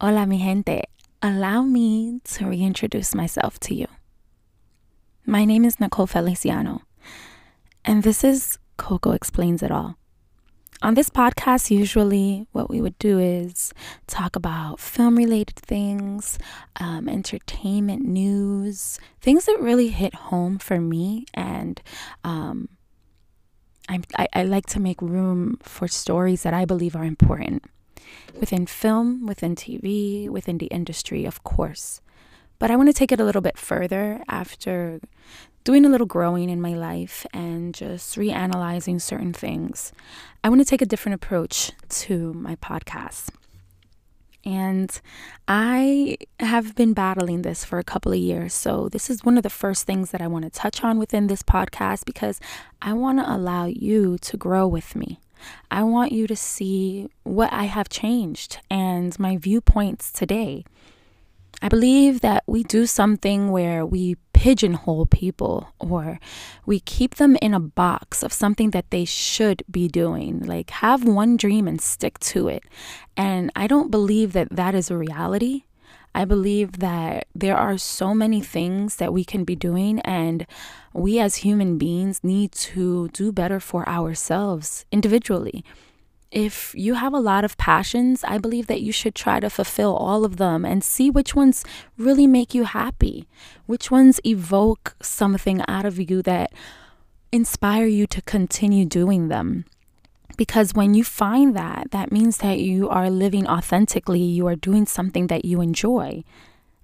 Hola, 0.00 0.26
mi 0.26 0.38
gente. 0.38 0.84
Allow 1.22 1.62
me 1.62 2.20
to 2.22 2.46
reintroduce 2.46 3.16
myself 3.16 3.58
to 3.58 3.74
you. 3.74 3.88
My 5.26 5.44
name 5.44 5.64
is 5.64 5.80
Nicole 5.80 6.06
Feliciano, 6.06 6.82
and 7.84 8.04
this 8.04 8.22
is 8.22 8.60
Coco 8.76 9.10
Explains 9.10 9.60
It 9.60 9.72
All. 9.72 9.96
On 10.82 10.94
this 10.94 11.10
podcast, 11.10 11.72
usually 11.72 12.46
what 12.52 12.70
we 12.70 12.80
would 12.80 12.96
do 13.00 13.18
is 13.18 13.72
talk 14.06 14.36
about 14.36 14.78
film 14.78 15.16
related 15.16 15.56
things, 15.56 16.38
um, 16.78 17.08
entertainment 17.08 18.04
news, 18.04 19.00
things 19.20 19.46
that 19.46 19.58
really 19.58 19.88
hit 19.88 20.14
home 20.14 20.58
for 20.58 20.80
me. 20.80 21.26
And 21.34 21.82
um, 22.22 22.68
I, 23.88 24.28
I 24.32 24.44
like 24.44 24.66
to 24.66 24.78
make 24.78 25.02
room 25.02 25.58
for 25.60 25.88
stories 25.88 26.44
that 26.44 26.54
I 26.54 26.66
believe 26.66 26.94
are 26.94 27.04
important 27.04 27.64
within 28.38 28.66
film, 28.66 29.26
within 29.26 29.54
TV, 29.54 30.28
within 30.28 30.58
the 30.58 30.66
industry, 30.66 31.24
of 31.24 31.44
course. 31.44 32.00
But 32.58 32.70
I 32.70 32.76
want 32.76 32.88
to 32.88 32.92
take 32.92 33.12
it 33.12 33.20
a 33.20 33.24
little 33.24 33.42
bit 33.42 33.56
further 33.56 34.22
after 34.28 35.00
doing 35.64 35.84
a 35.84 35.88
little 35.88 36.06
growing 36.06 36.48
in 36.48 36.60
my 36.60 36.74
life 36.74 37.26
and 37.32 37.74
just 37.74 38.16
reanalyzing 38.16 39.00
certain 39.00 39.32
things. 39.32 39.92
I 40.42 40.48
want 40.48 40.60
to 40.60 40.64
take 40.64 40.82
a 40.82 40.86
different 40.86 41.14
approach 41.14 41.72
to 41.90 42.32
my 42.32 42.56
podcast. 42.56 43.30
And 44.44 44.98
I 45.46 46.16
have 46.40 46.74
been 46.74 46.94
battling 46.94 47.42
this 47.42 47.64
for 47.64 47.78
a 47.78 47.84
couple 47.84 48.12
of 48.12 48.18
years. 48.18 48.54
So, 48.54 48.88
this 48.88 49.10
is 49.10 49.24
one 49.24 49.36
of 49.36 49.42
the 49.42 49.50
first 49.50 49.84
things 49.84 50.10
that 50.12 50.22
I 50.22 50.26
want 50.26 50.44
to 50.44 50.50
touch 50.50 50.82
on 50.82 50.98
within 50.98 51.26
this 51.26 51.42
podcast 51.42 52.06
because 52.06 52.40
I 52.80 52.94
want 52.94 53.18
to 53.18 53.30
allow 53.30 53.66
you 53.66 54.16
to 54.18 54.36
grow 54.38 54.66
with 54.66 54.96
me. 54.96 55.20
I 55.70 55.82
want 55.82 56.12
you 56.12 56.26
to 56.26 56.36
see 56.36 57.08
what 57.24 57.52
I 57.52 57.64
have 57.64 57.88
changed 57.88 58.58
and 58.70 59.18
my 59.18 59.36
viewpoints 59.36 60.12
today. 60.12 60.64
I 61.60 61.68
believe 61.68 62.20
that 62.20 62.44
we 62.46 62.62
do 62.62 62.86
something 62.86 63.50
where 63.50 63.84
we 63.84 64.16
pigeonhole 64.32 65.06
people 65.06 65.72
or 65.80 66.20
we 66.64 66.78
keep 66.78 67.16
them 67.16 67.36
in 67.42 67.52
a 67.52 67.58
box 67.58 68.22
of 68.22 68.32
something 68.32 68.70
that 68.70 68.90
they 68.90 69.04
should 69.04 69.64
be 69.68 69.88
doing. 69.88 70.40
Like, 70.40 70.70
have 70.70 71.02
one 71.02 71.36
dream 71.36 71.66
and 71.66 71.80
stick 71.80 72.20
to 72.20 72.46
it. 72.46 72.62
And 73.16 73.50
I 73.56 73.66
don't 73.66 73.90
believe 73.90 74.34
that 74.34 74.50
that 74.50 74.76
is 74.76 74.90
a 74.90 74.96
reality. 74.96 75.64
I 76.14 76.24
believe 76.24 76.78
that 76.78 77.26
there 77.34 77.56
are 77.56 77.78
so 77.78 78.14
many 78.14 78.40
things 78.40 78.96
that 78.96 79.12
we 79.12 79.24
can 79.24 79.44
be 79.44 79.54
doing, 79.54 80.00
and 80.00 80.46
we 80.92 81.18
as 81.18 81.36
human 81.36 81.78
beings 81.78 82.20
need 82.22 82.52
to 82.52 83.08
do 83.08 83.32
better 83.32 83.60
for 83.60 83.88
ourselves 83.88 84.84
individually 84.90 85.64
if 86.30 86.74
you 86.74 86.94
have 86.94 87.14
a 87.14 87.20
lot 87.20 87.44
of 87.44 87.56
passions, 87.56 88.22
I 88.24 88.38
believe 88.38 88.66
that 88.66 88.82
you 88.82 88.92
should 88.92 89.14
try 89.14 89.40
to 89.40 89.48
fulfill 89.48 89.96
all 89.96 90.24
of 90.24 90.36
them 90.36 90.64
and 90.64 90.84
see 90.84 91.10
which 91.10 91.34
ones 91.34 91.64
really 91.96 92.26
make 92.26 92.54
you 92.54 92.64
happy, 92.64 93.26
which 93.66 93.90
ones 93.90 94.20
evoke 94.24 94.94
something 95.00 95.62
out 95.66 95.86
of 95.86 95.98
you 95.98 96.22
that 96.22 96.52
inspire 97.32 97.86
you 97.86 98.06
to 98.08 98.22
continue 98.22 98.84
doing 98.84 99.28
them. 99.28 99.64
Because 100.38 100.72
when 100.72 100.94
you 100.94 101.02
find 101.02 101.54
that, 101.56 101.90
that 101.90 102.12
means 102.12 102.38
that 102.38 102.60
you 102.60 102.88
are 102.88 103.10
living 103.10 103.46
authentically, 103.46 104.22
you 104.22 104.46
are 104.46 104.54
doing 104.54 104.86
something 104.86 105.26
that 105.26 105.44
you 105.44 105.60
enjoy. 105.60 106.22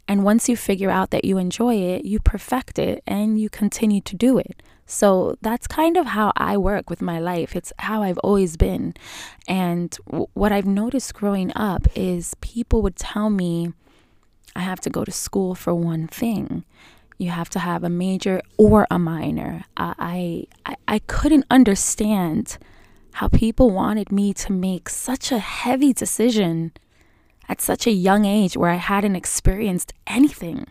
And 0.08 0.24
once 0.24 0.48
you 0.48 0.56
figure 0.56 0.90
out 0.90 1.10
that 1.10 1.24
you 1.24 1.38
enjoy 1.38 1.76
it, 1.76 2.04
you 2.04 2.18
perfect 2.18 2.80
it 2.80 3.02
and 3.06 3.40
you 3.40 3.48
continue 3.48 4.00
to 4.02 4.16
do 4.16 4.38
it. 4.38 4.60
So 4.86 5.38
that's 5.40 5.68
kind 5.68 5.96
of 5.96 6.06
how 6.06 6.32
I 6.36 6.56
work 6.56 6.90
with 6.90 7.00
my 7.00 7.20
life. 7.20 7.54
It's 7.54 7.72
how 7.78 8.02
I've 8.02 8.18
always 8.18 8.56
been. 8.56 8.92
And 9.46 9.96
w- 10.06 10.26
what 10.34 10.50
I've 10.50 10.66
noticed 10.66 11.14
growing 11.14 11.52
up 11.54 11.86
is 11.94 12.34
people 12.40 12.82
would 12.82 12.96
tell 12.96 13.30
me, 13.30 13.72
I 14.56 14.60
have 14.60 14.80
to 14.80 14.90
go 14.90 15.04
to 15.04 15.12
school 15.12 15.54
for 15.54 15.72
one 15.72 16.08
thing. 16.08 16.64
You 17.18 17.30
have 17.30 17.48
to 17.50 17.60
have 17.60 17.84
a 17.84 17.88
major 17.88 18.42
or 18.58 18.86
a 18.90 18.98
minor. 18.98 19.64
I, 19.76 20.48
I, 20.66 20.76
I 20.88 20.98
couldn't 20.98 21.46
understand 21.50 22.58
how 23.14 23.28
people 23.28 23.70
wanted 23.70 24.10
me 24.10 24.34
to 24.34 24.52
make 24.52 24.88
such 24.88 25.30
a 25.30 25.38
heavy 25.38 25.92
decision 25.92 26.72
at 27.48 27.60
such 27.60 27.86
a 27.86 27.92
young 27.92 28.24
age 28.24 28.56
where 28.56 28.70
I 28.70 28.76
hadn't 28.76 29.14
experienced 29.14 29.92
anything. 30.08 30.66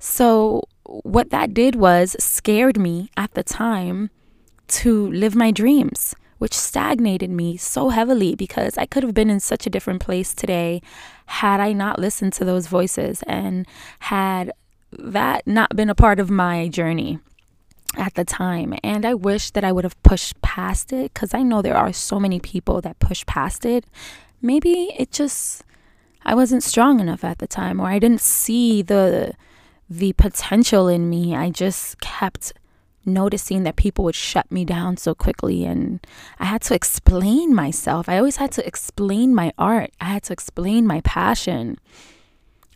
So 0.00 0.64
what 0.84 1.30
that 1.30 1.54
did 1.54 1.76
was 1.76 2.16
scared 2.18 2.78
me 2.78 3.10
at 3.16 3.32
the 3.34 3.44
time 3.44 4.10
to 4.68 5.08
live 5.12 5.36
my 5.36 5.52
dreams, 5.52 6.16
which 6.38 6.52
stagnated 6.52 7.30
me 7.30 7.56
so 7.56 7.90
heavily 7.90 8.34
because 8.34 8.76
I 8.76 8.86
could 8.86 9.04
have 9.04 9.14
been 9.14 9.30
in 9.30 9.38
such 9.38 9.64
a 9.64 9.70
different 9.70 10.00
place 10.00 10.34
today 10.34 10.82
had 11.26 11.60
I 11.60 11.72
not 11.72 12.00
listened 12.00 12.32
to 12.34 12.44
those 12.44 12.66
voices 12.66 13.22
and 13.28 13.66
had 14.00 14.50
that 14.90 15.46
not 15.46 15.76
been 15.76 15.90
a 15.90 15.94
part 15.94 16.18
of 16.18 16.28
my 16.28 16.66
journey 16.66 17.20
at 17.96 18.14
the 18.14 18.24
time. 18.24 18.74
And 18.82 19.04
I 19.04 19.14
wish 19.14 19.50
that 19.52 19.64
I 19.64 19.72
would 19.72 19.84
have 19.84 20.00
pushed 20.02 20.40
past 20.42 20.92
it 20.92 21.14
because 21.14 21.34
I 21.34 21.42
know 21.42 21.62
there 21.62 21.76
are 21.76 21.92
so 21.92 22.20
many 22.20 22.40
people 22.40 22.80
that 22.82 22.98
push 22.98 23.24
past 23.26 23.64
it. 23.64 23.84
Maybe 24.42 24.94
it 24.98 25.10
just, 25.10 25.64
I 26.24 26.34
wasn't 26.34 26.62
strong 26.62 27.00
enough 27.00 27.24
at 27.24 27.38
the 27.38 27.46
time 27.46 27.80
or 27.80 27.86
I 27.86 27.98
didn't 27.98 28.20
see 28.20 28.82
the 28.82 29.34
the 29.90 30.12
potential 30.14 30.86
in 30.86 31.08
me. 31.08 31.34
I 31.34 31.48
just 31.48 31.98
kept 32.00 32.52
noticing 33.06 33.62
that 33.62 33.76
people 33.76 34.04
would 34.04 34.14
shut 34.14 34.50
me 34.52 34.64
down 34.64 34.98
so 34.98 35.14
quickly 35.14 35.64
and 35.64 36.06
I 36.38 36.44
had 36.44 36.60
to 36.62 36.74
explain 36.74 37.54
myself. 37.54 38.06
I 38.06 38.18
always 38.18 38.36
had 38.36 38.52
to 38.52 38.66
explain 38.66 39.34
my 39.34 39.52
art. 39.56 39.92
I 39.98 40.06
had 40.06 40.24
to 40.24 40.34
explain 40.34 40.86
my 40.86 41.00
passion. 41.00 41.78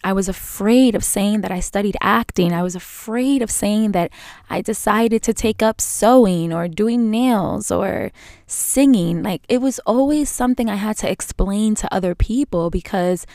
I 0.05 0.13
was 0.13 0.29
afraid 0.29 0.95
of 0.95 1.05
saying 1.05 1.43
that 1.43 1.53
I 1.53 1.61
studied 1.61 1.97
acting. 2.01 2.53
I 2.53 2.63
was 2.63 2.75
afraid 2.75 3.41
of 3.41 3.51
saying 3.51 3.93
that 3.93 4.11
I 4.51 4.61
decided 4.61 5.23
to 5.23 5.35
take 5.35 5.63
up 5.63 5.81
sewing 5.81 6.53
or 6.53 6.67
doing 6.69 7.11
nails 7.11 7.71
or 7.71 8.11
singing. 8.47 9.23
Like 9.23 9.43
it 9.49 9.61
was 9.61 9.79
always 9.81 10.29
something 10.29 10.69
I 10.69 10.77
had 10.77 10.97
to 10.99 11.11
explain 11.11 11.75
to 11.77 11.95
other 11.95 12.15
people 12.15 12.71
because 12.71 13.27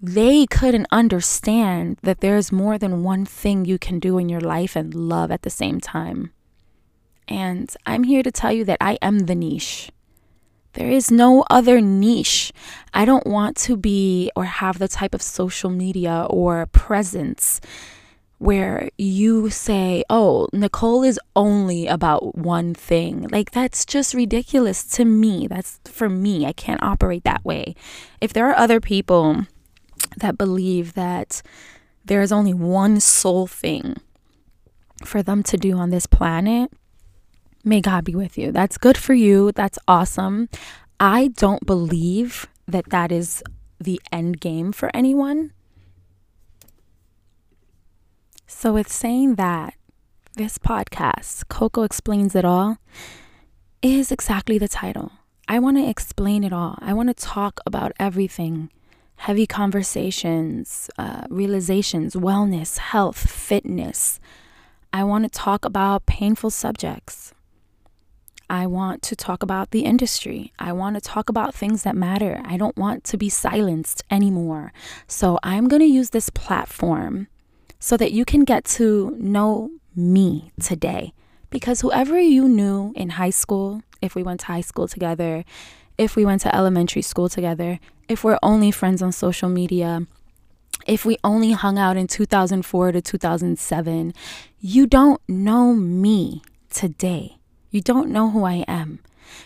they 0.00 0.46
couldn't 0.46 0.86
understand 0.92 1.98
that 2.02 2.20
there's 2.20 2.52
more 2.52 2.78
than 2.78 3.02
one 3.02 3.24
thing 3.24 3.64
you 3.64 3.78
can 3.78 3.98
do 3.98 4.18
in 4.18 4.28
your 4.28 4.40
life 4.40 4.76
and 4.76 4.94
love 4.94 5.30
at 5.30 5.42
the 5.42 5.50
same 5.50 5.80
time. 5.80 6.32
And 7.26 7.74
I'm 7.84 8.04
here 8.04 8.22
to 8.22 8.30
tell 8.30 8.52
you 8.52 8.64
that 8.64 8.78
I 8.80 8.98
am 9.02 9.20
the 9.20 9.34
niche. 9.34 9.90
There 10.78 10.88
is 10.88 11.10
no 11.10 11.44
other 11.50 11.80
niche. 11.80 12.52
I 12.94 13.04
don't 13.04 13.26
want 13.26 13.56
to 13.58 13.76
be 13.76 14.30
or 14.36 14.44
have 14.44 14.78
the 14.78 14.86
type 14.86 15.12
of 15.12 15.20
social 15.20 15.70
media 15.70 16.24
or 16.30 16.66
presence 16.66 17.60
where 18.38 18.88
you 18.96 19.50
say, 19.50 20.04
oh, 20.08 20.46
Nicole 20.52 21.02
is 21.02 21.18
only 21.34 21.88
about 21.88 22.38
one 22.38 22.74
thing. 22.74 23.26
Like, 23.32 23.50
that's 23.50 23.84
just 23.84 24.14
ridiculous 24.14 24.84
to 24.90 25.04
me. 25.04 25.48
That's 25.48 25.80
for 25.84 26.08
me. 26.08 26.46
I 26.46 26.52
can't 26.52 26.80
operate 26.80 27.24
that 27.24 27.44
way. 27.44 27.74
If 28.20 28.32
there 28.32 28.48
are 28.48 28.56
other 28.56 28.78
people, 28.78 29.46
that 30.18 30.38
believe 30.38 30.94
that 30.94 31.42
there 32.04 32.22
is 32.22 32.30
only 32.30 32.54
one 32.54 33.00
sole 33.00 33.48
thing 33.48 33.96
for 35.04 35.24
them 35.24 35.42
to 35.42 35.56
do 35.56 35.76
on 35.76 35.90
this 35.90 36.06
planet, 36.06 36.70
may 37.64 37.80
God 37.80 38.04
be 38.04 38.14
with 38.14 38.38
you. 38.38 38.52
That's 38.52 38.78
good 38.78 38.96
for 38.96 39.14
you. 39.14 39.52
That's 39.52 39.78
awesome. 39.86 40.48
I 41.00 41.28
don't 41.28 41.64
believe 41.66 42.46
that 42.66 42.90
that 42.90 43.12
is 43.12 43.42
the 43.80 44.00
end 44.10 44.40
game 44.40 44.72
for 44.72 44.90
anyone. 44.94 45.52
So, 48.46 48.72
with 48.72 48.90
saying 48.90 49.36
that, 49.36 49.74
this 50.34 50.58
podcast, 50.58 51.48
Coco 51.48 51.82
Explains 51.82 52.34
It 52.34 52.44
All, 52.44 52.78
is 53.82 54.10
exactly 54.10 54.58
the 54.58 54.68
title. 54.68 55.12
I 55.46 55.58
want 55.58 55.76
to 55.76 55.88
explain 55.88 56.44
it 56.44 56.52
all. 56.52 56.78
I 56.80 56.92
want 56.92 57.08
to 57.08 57.14
talk 57.14 57.60
about 57.66 57.92
everything 57.98 58.70
heavy 59.16 59.46
conversations, 59.46 60.88
uh, 60.96 61.24
realizations, 61.28 62.14
wellness, 62.14 62.78
health, 62.78 63.28
fitness. 63.28 64.20
I 64.92 65.02
want 65.04 65.24
to 65.24 65.28
talk 65.28 65.64
about 65.64 66.06
painful 66.06 66.50
subjects. 66.50 67.34
I 68.50 68.66
want 68.66 69.02
to 69.02 69.16
talk 69.16 69.42
about 69.42 69.70
the 69.70 69.80
industry. 69.80 70.52
I 70.58 70.72
want 70.72 70.96
to 70.96 71.00
talk 71.00 71.28
about 71.28 71.54
things 71.54 71.82
that 71.82 71.96
matter. 71.96 72.40
I 72.44 72.56
don't 72.56 72.76
want 72.76 73.04
to 73.04 73.16
be 73.16 73.28
silenced 73.28 74.02
anymore. 74.10 74.72
So 75.06 75.38
I'm 75.42 75.68
going 75.68 75.82
to 75.82 75.86
use 75.86 76.10
this 76.10 76.30
platform 76.30 77.28
so 77.78 77.96
that 77.96 78.12
you 78.12 78.24
can 78.24 78.44
get 78.44 78.64
to 78.64 79.14
know 79.18 79.70
me 79.94 80.50
today. 80.60 81.12
Because 81.50 81.80
whoever 81.80 82.18
you 82.18 82.48
knew 82.48 82.92
in 82.96 83.10
high 83.10 83.30
school, 83.30 83.82
if 84.00 84.14
we 84.14 84.22
went 84.22 84.40
to 84.40 84.46
high 84.46 84.60
school 84.60 84.88
together, 84.88 85.44
if 85.96 86.16
we 86.16 86.24
went 86.24 86.42
to 86.42 86.54
elementary 86.54 87.02
school 87.02 87.28
together, 87.28 87.80
if 88.08 88.24
we're 88.24 88.38
only 88.42 88.70
friends 88.70 89.02
on 89.02 89.12
social 89.12 89.48
media, 89.48 90.06
if 90.86 91.04
we 91.04 91.18
only 91.22 91.52
hung 91.52 91.78
out 91.78 91.96
in 91.96 92.06
2004 92.06 92.92
to 92.92 93.02
2007, 93.02 94.14
you 94.60 94.86
don't 94.86 95.20
know 95.28 95.74
me 95.74 96.42
today. 96.70 97.37
You 97.70 97.80
don't 97.80 98.10
know 98.10 98.30
who 98.30 98.44
I 98.44 98.64
am. 98.66 99.00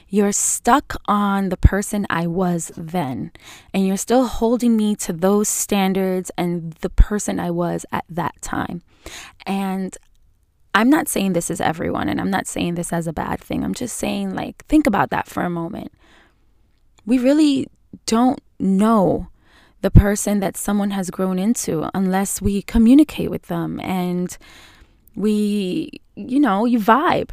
You're 0.08 0.32
stuck 0.32 0.96
on 1.06 1.48
the 1.48 1.56
person 1.56 2.06
I 2.08 2.26
was 2.26 2.70
then, 2.76 3.32
and 3.74 3.86
you're 3.86 3.96
still 3.96 4.26
holding 4.26 4.76
me 4.76 4.94
to 4.96 5.12
those 5.12 5.48
standards 5.48 6.30
and 6.38 6.72
the 6.74 6.90
person 6.90 7.40
I 7.40 7.50
was 7.50 7.84
at 7.90 8.04
that 8.08 8.40
time. 8.40 8.82
And 9.44 9.96
I'm 10.74 10.88
not 10.88 11.08
saying 11.08 11.32
this 11.32 11.50
is 11.50 11.60
everyone, 11.60 12.08
and 12.08 12.20
I'm 12.20 12.30
not 12.30 12.46
saying 12.46 12.76
this 12.76 12.92
as 12.92 13.06
a 13.06 13.12
bad 13.12 13.40
thing. 13.40 13.64
I'm 13.64 13.74
just 13.74 13.96
saying, 13.96 14.34
like, 14.34 14.64
think 14.66 14.86
about 14.86 15.10
that 15.10 15.26
for 15.26 15.42
a 15.42 15.50
moment. 15.50 15.92
We 17.04 17.18
really 17.18 17.68
don't 18.06 18.40
know 18.58 19.28
the 19.82 19.90
person 19.90 20.40
that 20.40 20.56
someone 20.56 20.92
has 20.92 21.10
grown 21.10 21.38
into 21.38 21.90
unless 21.92 22.40
we 22.40 22.62
communicate 22.62 23.30
with 23.30 23.48
them 23.48 23.80
and 23.80 24.38
we, 25.16 26.00
you 26.14 26.38
know, 26.38 26.64
you 26.64 26.78
vibe. 26.78 27.30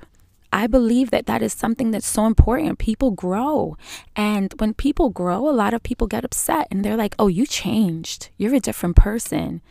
I 0.52 0.68
believe 0.68 1.12
that 1.12 1.26
that 1.28 1.42
is 1.42 1.54
something 1.54 1.92
that's 1.92 2.08
so 2.08 2.26
important. 2.26 2.80
People 2.80 3.12
grow. 3.12 3.78
And 4.16 4.54
when 4.58 4.74
people 4.74 5.10
grow, 5.10 5.48
a 5.48 5.52
lot 5.52 5.74
of 5.74 5.84
people 5.84 6.08
get 6.08 6.26
upset 6.26 6.68
and 6.72 6.84
they're 6.84 6.98
like, 6.98 7.16
oh, 7.20 7.28
you 7.28 7.46
changed. 7.46 8.30
You're 8.38 8.56
a 8.56 8.60
different 8.60 8.96
person. 8.96 9.62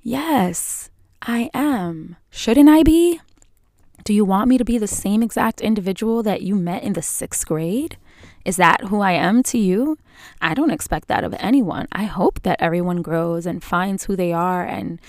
Yes, 0.00 0.90
I 1.20 1.50
am. 1.54 2.16
Shouldn't 2.30 2.68
I 2.68 2.82
be? 2.82 3.20
Do 4.04 4.12
you 4.12 4.24
want 4.24 4.48
me 4.48 4.58
to 4.58 4.64
be 4.64 4.78
the 4.78 4.88
same 4.88 5.22
exact 5.22 5.60
individual 5.60 6.22
that 6.24 6.42
you 6.42 6.56
met 6.56 6.82
in 6.82 6.94
the 6.94 7.02
sixth 7.02 7.46
grade? 7.46 7.96
Is 8.44 8.56
that 8.56 8.84
who 8.84 9.00
I 9.00 9.12
am 9.12 9.42
to 9.44 9.58
you? 9.58 9.98
I 10.40 10.54
don't 10.54 10.72
expect 10.72 11.08
that 11.08 11.22
of 11.22 11.34
anyone. 11.38 11.86
I 11.92 12.04
hope 12.04 12.42
that 12.42 12.60
everyone 12.60 13.02
grows 13.02 13.46
and 13.46 13.62
finds 13.62 14.04
who 14.04 14.16
they 14.16 14.32
are 14.32 14.64
and 14.64 15.00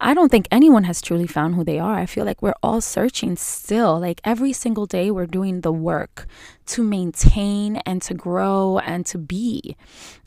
I 0.00 0.12
don't 0.12 0.28
think 0.28 0.48
anyone 0.50 0.84
has 0.84 1.00
truly 1.00 1.26
found 1.26 1.54
who 1.54 1.64
they 1.64 1.78
are. 1.78 1.94
I 1.94 2.06
feel 2.06 2.24
like 2.24 2.42
we're 2.42 2.60
all 2.62 2.80
searching 2.80 3.36
still. 3.36 4.00
Like 4.00 4.20
every 4.24 4.52
single 4.52 4.86
day, 4.86 5.10
we're 5.10 5.26
doing 5.26 5.60
the 5.60 5.72
work 5.72 6.26
to 6.66 6.82
maintain 6.82 7.76
and 7.86 8.02
to 8.02 8.12
grow 8.14 8.78
and 8.80 9.06
to 9.06 9.18
be. 9.18 9.76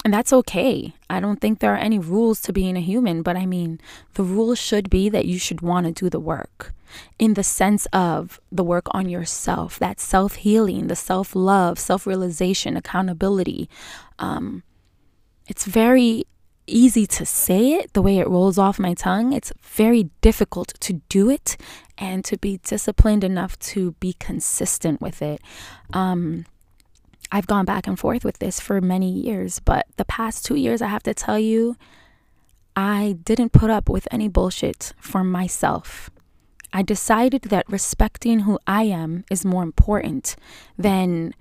And 0.03 0.13
that's 0.13 0.33
okay. 0.33 0.95
I 1.09 1.19
don't 1.19 1.41
think 1.41 1.59
there 1.59 1.73
are 1.73 1.77
any 1.77 1.99
rules 1.99 2.41
to 2.41 2.53
being 2.53 2.77
a 2.77 2.81
human, 2.81 3.21
but 3.21 3.35
I 3.35 3.45
mean, 3.45 3.79
the 4.13 4.23
rule 4.23 4.55
should 4.55 4.89
be 4.89 5.09
that 5.09 5.25
you 5.25 5.37
should 5.37 5.61
want 5.61 5.85
to 5.85 5.91
do 5.91 6.09
the 6.09 6.19
work 6.19 6.73
in 7.19 7.33
the 7.33 7.43
sense 7.43 7.85
of 7.87 8.39
the 8.51 8.63
work 8.63 8.87
on 8.91 9.09
yourself, 9.09 9.77
that 9.79 9.99
self 9.99 10.35
healing, 10.35 10.87
the 10.87 10.95
self 10.95 11.35
love, 11.35 11.77
self 11.77 12.07
realization, 12.07 12.77
accountability. 12.77 13.69
Um, 14.17 14.63
it's 15.47 15.65
very 15.65 16.25
easy 16.67 17.07
to 17.07 17.25
say 17.25 17.73
it 17.73 17.93
the 17.93 18.01
way 18.01 18.19
it 18.19 18.27
rolls 18.27 18.57
off 18.57 18.79
my 18.79 18.93
tongue. 18.93 19.33
It's 19.33 19.53
very 19.61 20.09
difficult 20.21 20.73
to 20.81 21.01
do 21.09 21.29
it 21.29 21.57
and 21.97 22.23
to 22.25 22.37
be 22.37 22.57
disciplined 22.63 23.23
enough 23.23 23.57
to 23.59 23.91
be 23.93 24.13
consistent 24.13 25.01
with 25.01 25.21
it. 25.21 25.41
Um, 25.93 26.45
I've 27.31 27.47
gone 27.47 27.65
back 27.65 27.87
and 27.87 27.99
forth 27.99 28.23
with 28.23 28.39
this 28.39 28.59
for 28.59 28.79
many 28.79 29.09
years, 29.09 29.59
but 29.59 29.87
the 29.97 30.05
past 30.05 30.45
two 30.45 30.55
years, 30.55 30.81
I 30.81 30.87
have 30.87 31.03
to 31.03 31.13
tell 31.13 31.39
you, 31.39 31.75
I 32.75 33.17
didn't 33.23 33.51
put 33.51 33.69
up 33.69 33.89
with 33.89 34.07
any 34.11 34.27
bullshit 34.27 34.93
for 34.99 35.23
myself. 35.23 36.09
I 36.71 36.83
decided 36.83 37.43
that 37.43 37.69
respecting 37.69 38.41
who 38.41 38.59
I 38.67 38.83
am 38.83 39.25
is 39.31 39.43
more 39.43 39.63
important 39.63 40.35
than 40.77 41.33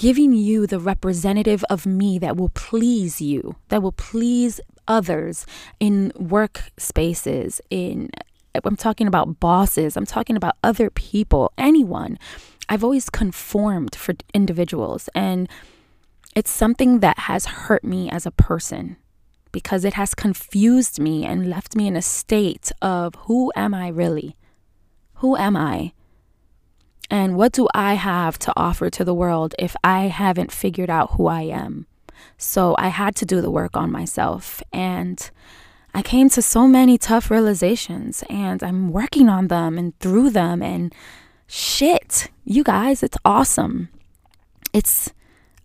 giving 0.00 0.32
you 0.32 0.66
the 0.66 0.78
representative 0.78 1.62
of 1.68 1.84
me 1.84 2.18
that 2.18 2.34
will 2.34 2.48
please 2.48 3.20
you, 3.20 3.56
that 3.68 3.82
will 3.82 3.92
please 3.92 4.58
others 4.88 5.44
in 5.78 6.10
work 6.16 6.70
spaces, 6.78 7.60
in 7.68 8.08
I'm 8.64 8.76
talking 8.76 9.06
about 9.06 9.40
bosses, 9.40 9.98
I'm 9.98 10.06
talking 10.06 10.36
about 10.36 10.56
other 10.64 10.88
people, 10.88 11.52
anyone. 11.58 12.18
I've 12.66 12.82
always 12.82 13.10
conformed 13.10 13.94
for 13.94 14.14
individuals 14.32 15.10
and 15.14 15.50
it's 16.34 16.50
something 16.50 17.00
that 17.00 17.18
has 17.18 17.44
hurt 17.44 17.84
me 17.84 18.08
as 18.10 18.24
a 18.24 18.30
person 18.30 18.96
because 19.52 19.84
it 19.84 19.94
has 19.94 20.14
confused 20.14 20.98
me 20.98 21.26
and 21.26 21.50
left 21.50 21.76
me 21.76 21.86
in 21.86 21.94
a 21.94 22.00
state 22.00 22.72
of 22.80 23.14
who 23.26 23.52
am 23.54 23.74
I 23.74 23.88
really? 23.88 24.34
Who 25.16 25.36
am 25.36 25.58
I? 25.58 25.92
And 27.10 27.36
what 27.36 27.52
do 27.52 27.66
I 27.74 27.94
have 27.94 28.38
to 28.40 28.52
offer 28.56 28.88
to 28.88 29.04
the 29.04 29.14
world 29.14 29.54
if 29.58 29.74
I 29.82 30.02
haven't 30.02 30.52
figured 30.52 30.88
out 30.88 31.12
who 31.12 31.26
I 31.26 31.42
am? 31.42 31.86
So 32.38 32.76
I 32.78 32.88
had 32.88 33.16
to 33.16 33.26
do 33.26 33.40
the 33.40 33.50
work 33.50 33.76
on 33.76 33.90
myself. 33.90 34.62
And 34.72 35.30
I 35.92 36.02
came 36.02 36.28
to 36.30 36.40
so 36.40 36.68
many 36.68 36.96
tough 36.98 37.30
realizations, 37.30 38.22
and 38.30 38.62
I'm 38.62 38.92
working 38.92 39.28
on 39.28 39.48
them 39.48 39.76
and 39.76 39.98
through 39.98 40.30
them. 40.30 40.62
And 40.62 40.94
shit, 41.48 42.30
you 42.44 42.62
guys, 42.62 43.02
it's 43.02 43.18
awesome. 43.24 43.88
It's 44.72 45.12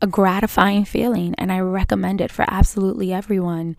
a 0.02 0.08
gratifying 0.08 0.86
feeling, 0.86 1.36
and 1.38 1.52
I 1.52 1.60
recommend 1.60 2.22
it 2.22 2.32
for 2.32 2.44
absolutely 2.48 3.14
everyone. 3.14 3.78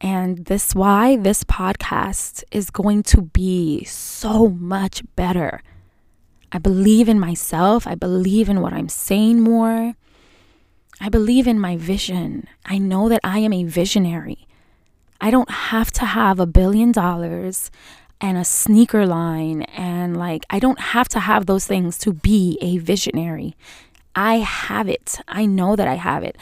And 0.00 0.46
this 0.46 0.74
why 0.74 1.16
this 1.16 1.44
podcast 1.44 2.42
is 2.50 2.70
going 2.70 3.02
to 3.04 3.22
be 3.22 3.84
so 3.84 4.48
much 4.48 5.02
better 5.14 5.62
I 6.52 6.58
believe 6.58 7.08
in 7.08 7.18
myself. 7.18 7.86
I 7.86 7.94
believe 7.94 8.48
in 8.48 8.60
what 8.60 8.74
I'm 8.74 8.90
saying 8.90 9.40
more. 9.40 9.94
I 11.00 11.08
believe 11.08 11.48
in 11.48 11.58
my 11.58 11.76
vision. 11.76 12.46
I 12.66 12.78
know 12.78 13.08
that 13.08 13.20
I 13.24 13.38
am 13.38 13.52
a 13.52 13.64
visionary. 13.64 14.46
I 15.20 15.30
don't 15.30 15.50
have 15.50 15.90
to 15.92 16.04
have 16.04 16.38
a 16.38 16.46
billion 16.46 16.92
dollars 16.92 17.70
and 18.20 18.36
a 18.36 18.44
sneaker 18.44 19.06
line 19.06 19.62
and 19.62 20.16
like 20.16 20.44
I 20.50 20.58
don't 20.58 20.78
have 20.78 21.08
to 21.08 21.20
have 21.20 21.46
those 21.46 21.66
things 21.66 21.98
to 21.98 22.12
be 22.12 22.58
a 22.60 22.78
visionary. 22.78 23.56
I 24.14 24.36
have 24.36 24.88
it. 24.88 25.18
I 25.26 25.46
know 25.46 25.74
that 25.74 25.88
I 25.88 25.94
have 25.94 26.22
it. 26.22 26.36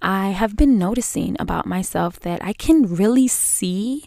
I 0.00 0.28
have 0.28 0.56
been 0.56 0.78
noticing 0.78 1.36
about 1.40 1.66
myself 1.66 2.20
that 2.20 2.42
I 2.44 2.52
can 2.52 2.94
really 2.94 3.26
see 3.26 4.04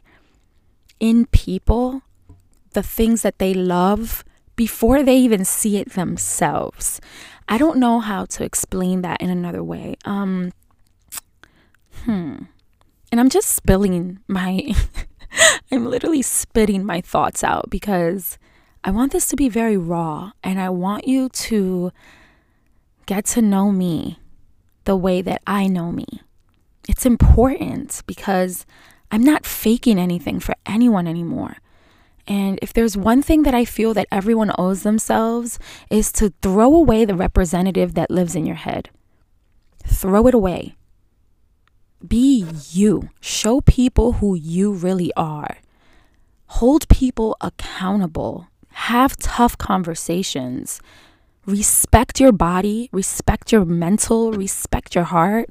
in 0.99 1.25
people 1.27 2.03
the 2.71 2.83
things 2.83 3.21
that 3.21 3.37
they 3.37 3.53
love 3.53 4.23
before 4.55 5.03
they 5.03 5.17
even 5.17 5.45
see 5.45 5.77
it 5.77 5.93
themselves. 5.93 7.01
I 7.47 7.57
don't 7.57 7.77
know 7.79 7.99
how 7.99 8.25
to 8.25 8.43
explain 8.43 9.01
that 9.01 9.21
in 9.21 9.29
another 9.29 9.63
way. 9.63 9.95
Um, 10.05 10.53
hmm. 12.05 12.43
And 13.11 13.19
I'm 13.19 13.29
just 13.29 13.49
spilling 13.49 14.19
my, 14.27 14.73
I'm 15.71 15.85
literally 15.85 16.21
spitting 16.21 16.85
my 16.85 17.01
thoughts 17.01 17.43
out 17.43 17.69
because 17.69 18.37
I 18.83 18.91
want 18.91 19.11
this 19.11 19.27
to 19.27 19.35
be 19.35 19.49
very 19.49 19.77
raw 19.77 20.31
and 20.43 20.59
I 20.59 20.69
want 20.69 21.07
you 21.07 21.29
to 21.29 21.91
get 23.05 23.25
to 23.25 23.41
know 23.41 23.71
me 23.71 24.19
the 24.85 24.95
way 24.95 25.21
that 25.21 25.41
I 25.45 25.67
know 25.67 25.91
me. 25.91 26.05
It's 26.87 27.05
important 27.05 28.01
because 28.07 28.65
I'm 29.11 29.23
not 29.23 29.45
faking 29.45 29.99
anything 29.99 30.39
for 30.39 30.55
anyone 30.65 31.07
anymore. 31.07 31.57
And 32.31 32.57
if 32.61 32.71
there's 32.71 32.95
one 32.95 33.21
thing 33.21 33.43
that 33.43 33.53
I 33.53 33.65
feel 33.65 33.93
that 33.93 34.07
everyone 34.09 34.53
owes 34.57 34.83
themselves 34.83 35.59
is 35.89 36.13
to 36.13 36.31
throw 36.41 36.73
away 36.73 37.03
the 37.03 37.13
representative 37.13 37.93
that 37.95 38.09
lives 38.09 38.37
in 38.37 38.45
your 38.45 38.55
head. 38.55 38.89
Throw 39.85 40.27
it 40.27 40.33
away. 40.33 40.77
Be 42.07 42.47
you. 42.69 43.09
Show 43.19 43.59
people 43.59 44.13
who 44.13 44.33
you 44.33 44.71
really 44.71 45.11
are. 45.17 45.57
Hold 46.61 46.87
people 46.87 47.35
accountable. 47.41 48.47
Have 48.87 49.17
tough 49.17 49.57
conversations. 49.57 50.79
Respect 51.45 52.21
your 52.21 52.31
body, 52.31 52.87
respect 52.93 53.51
your 53.51 53.65
mental, 53.65 54.31
respect 54.31 54.95
your 54.95 55.03
heart. 55.03 55.49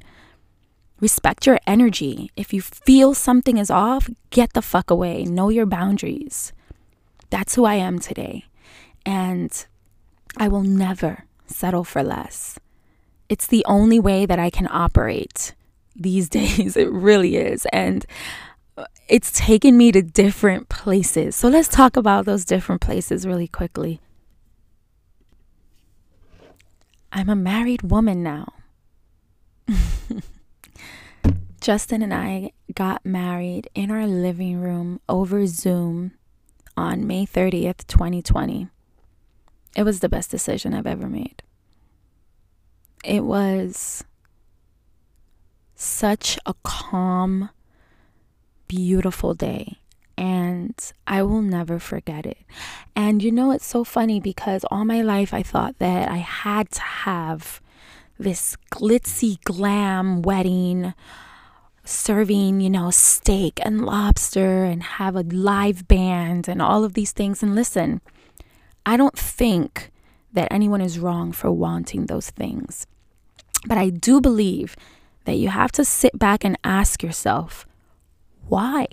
Respect 0.99 1.47
your 1.47 1.59
energy. 1.67 2.31
If 2.37 2.55
you 2.55 2.63
feel 2.63 3.13
something 3.13 3.59
is 3.59 3.71
off, 3.71 4.09
get 4.31 4.55
the 4.55 4.63
fuck 4.63 4.91
away. 4.91 5.25
Know 5.25 5.51
your 5.51 5.67
boundaries. 5.67 6.55
That's 7.31 7.55
who 7.55 7.65
I 7.65 7.75
am 7.75 7.99
today. 7.99 8.45
And 9.07 9.67
I 10.37 10.49
will 10.49 10.63
never 10.63 11.25
settle 11.47 11.85
for 11.85 12.03
less. 12.03 12.59
It's 13.29 13.47
the 13.47 13.65
only 13.67 13.99
way 13.99 14.27
that 14.27 14.39
I 14.39 14.51
can 14.51 14.69
operate 14.71 15.55
these 15.95 16.29
days. 16.41 16.77
It 16.77 16.91
really 16.91 17.37
is. 17.37 17.67
And 17.73 18.05
it's 19.09 19.33
taken 19.33 19.77
me 19.77 19.93
to 19.93 20.03
different 20.03 20.69
places. 20.69 21.37
So 21.37 21.49
let's 21.49 21.69
talk 21.69 21.97
about 21.97 22.25
those 22.25 22.45
different 22.45 22.81
places 22.81 23.27
really 23.27 23.49
quickly. 23.49 24.01
I'm 27.13 27.29
a 27.29 27.37
married 27.37 27.83
woman 27.83 28.23
now. 28.23 28.53
Justin 31.61 32.03
and 32.03 32.15
I 32.15 32.53
got 32.73 33.05
married 33.05 33.69
in 33.75 33.91
our 33.91 34.07
living 34.07 34.61
room 34.61 35.01
over 35.09 35.47
Zoom 35.47 36.13
on 36.81 37.07
May 37.07 37.27
30th, 37.27 37.87
2020. 37.87 38.69
It 39.77 39.83
was 39.83 40.01
the 40.01 40.09
best 40.09 40.31
decision 40.31 40.73
I've 40.73 40.87
ever 40.87 41.09
made. 41.09 41.43
It 43.05 43.25
was 43.25 44.03
such 45.75 46.39
a 46.47 46.55
calm, 46.65 47.51
beautiful 48.67 49.35
day. 49.35 49.77
And 50.17 50.75
I 51.07 51.23
will 51.23 51.43
never 51.43 51.79
forget 51.79 52.25
it. 52.27 52.39
And 52.97 53.23
you 53.23 53.31
know, 53.31 53.53
it's 53.53 53.67
so 53.67 53.85
funny 53.85 54.19
because 54.21 54.65
all 54.71 54.85
my 54.85 55.03
life 55.03 55.33
I 55.33 55.43
thought 55.43 55.79
that 55.79 56.11
I 56.11 56.19
had 56.19 56.71
to 56.73 56.81
have 56.81 57.61
this 58.19 58.57
glitzy 58.71 59.43
glam 59.45 60.23
wedding 60.23 60.95
serving, 61.85 62.61
you 62.61 62.71
know, 62.71 62.91
steak 62.91 63.61
and 63.63 63.85
lobster 63.85 64.65
and 64.65 64.83
have 64.83 65.17
a 65.17 65.23
live 65.23 65.89
band 65.89 66.49
and 66.49 66.61
all 66.61 66.85
of 66.85 66.95
these 66.95 67.13
things. 67.13 67.43
And 67.43 67.55
listen, 67.55 68.01
I 68.87 68.97
don't 68.97 69.19
think 69.19 69.91
that 70.33 70.53
anyone 70.53 70.81
is 70.81 70.99
wrong 70.99 71.33
for 71.33 71.51
wanting 71.51 72.07
those 72.07 72.31
things. 72.31 72.87
But 73.67 73.79
I 73.79 73.91
do 73.91 74.21
believe 74.21 74.77
that 75.25 75.37
you 75.37 75.49
have 75.49 75.73
to 75.73 75.85
sit 75.85 76.19
back 76.19 76.45
and 76.45 76.59
ask 76.65 77.03
yourself, 77.03 77.67
why? 78.49 78.87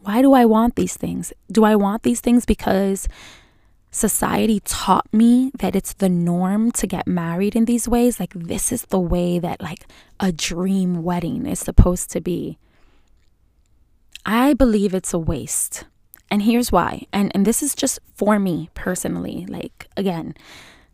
Why 0.00 0.22
do 0.22 0.32
I 0.32 0.44
want 0.44 0.76
these 0.76 0.96
things? 0.96 1.32
Do 1.50 1.64
I 1.64 1.74
want 1.76 2.02
these 2.02 2.20
things 2.20 2.46
because 2.46 3.08
society 3.90 4.60
taught 4.60 5.12
me 5.12 5.50
that 5.58 5.74
it's 5.74 5.94
the 5.94 6.08
norm 6.08 6.70
to 6.72 6.86
get 6.86 7.06
married 7.06 7.56
in 7.56 7.64
these 7.64 7.88
ways? 7.88 8.20
Like, 8.20 8.32
this 8.34 8.72
is 8.72 8.82
the 8.82 9.00
way 9.00 9.38
that, 9.38 9.60
like, 9.60 9.86
a 10.20 10.32
dream 10.32 11.02
wedding 11.02 11.46
is 11.46 11.58
supposed 11.58 12.10
to 12.10 12.20
be. 12.20 12.58
I 14.26 14.52
believe 14.54 14.94
it's 14.94 15.14
a 15.14 15.18
waste. 15.18 15.84
And 16.30 16.42
here's 16.42 16.70
why. 16.70 17.06
And 17.12 17.32
and 17.34 17.46
this 17.46 17.62
is 17.62 17.74
just 17.74 17.98
for 18.14 18.38
me 18.38 18.70
personally. 18.74 19.46
Like 19.48 19.88
again, 19.96 20.34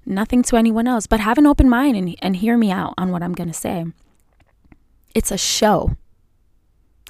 nothing 0.07 0.43
to 0.45 0.57
anyone 0.57 0.87
else, 0.87 1.07
but 1.07 1.21
have 1.21 1.39
an 1.39 1.47
open 1.47 1.69
mind 1.69 1.97
and, 1.97 2.17
and 2.23 2.37
hear 2.37 2.57
me 2.57 2.71
out 2.71 2.95
on 2.97 3.11
what 3.11 3.23
I'm 3.23 3.33
gonna 3.33 3.53
say. 3.53 3.85
It's 5.15 5.31
a 5.31 5.39
show. 5.39 5.97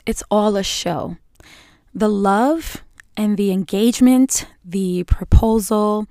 It's 0.07 0.23
all 0.31 0.57
a 0.57 0.63
show. 0.63 1.17
The 1.95 2.09
love 2.09 2.84
and 3.17 3.37
the 3.37 3.51
engagement, 3.51 4.47
the 4.65 5.05
proposal, 5.05 6.07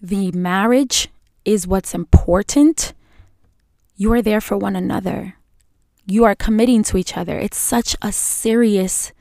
the 0.00 0.32
marriage 0.32 1.08
is 1.44 1.66
what's 1.66 1.94
important. 1.94 2.92
You 3.96 4.12
are 4.12 4.22
there 4.22 4.40
for 4.40 4.56
one 4.56 4.76
another. 4.76 5.34
You 6.06 6.24
are 6.24 6.34
committing 6.34 6.82
to 6.84 6.96
each 6.96 7.16
other. 7.16 7.38
It's 7.38 7.58
such 7.58 7.94
a 8.02 8.12
serious 8.12 9.12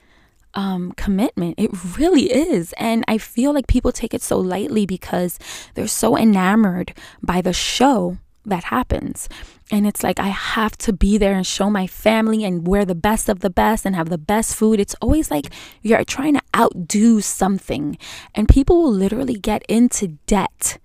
um, 0.53 0.93
commitment. 0.93 1.55
It 1.57 1.71
really 1.97 2.31
is. 2.31 2.73
And 2.77 3.03
I 3.07 3.17
feel 3.17 3.53
like 3.53 3.67
people 3.67 3.91
take 3.91 4.13
it 4.13 4.21
so 4.21 4.37
lightly 4.37 4.85
because 4.85 5.37
they're 5.75 5.87
so 5.87 6.17
enamored 6.17 6.93
by 7.21 7.41
the 7.41 7.53
show 7.53 8.17
that 8.45 8.65
happens. 8.65 9.29
And 9.71 9.85
it's 9.85 10.03
like, 10.03 10.19
I 10.19 10.27
have 10.27 10.77
to 10.79 10.93
be 10.93 11.17
there 11.17 11.33
and 11.33 11.45
show 11.45 11.69
my 11.69 11.87
family 11.87 12.43
and 12.43 12.67
wear 12.67 12.85
the 12.85 12.95
best 12.95 13.29
of 13.29 13.41
the 13.41 13.49
best 13.49 13.85
and 13.85 13.95
have 13.95 14.09
the 14.09 14.17
best 14.17 14.55
food. 14.55 14.79
It's 14.79 14.95
always 15.01 15.29
like 15.29 15.47
you're 15.81 16.03
trying 16.03 16.33
to 16.35 16.41
outdo 16.55 17.21
something. 17.21 17.97
And 18.33 18.47
people 18.47 18.81
will 18.81 18.93
literally 18.93 19.35
get 19.35 19.63
into 19.69 20.17
debt. 20.25 20.79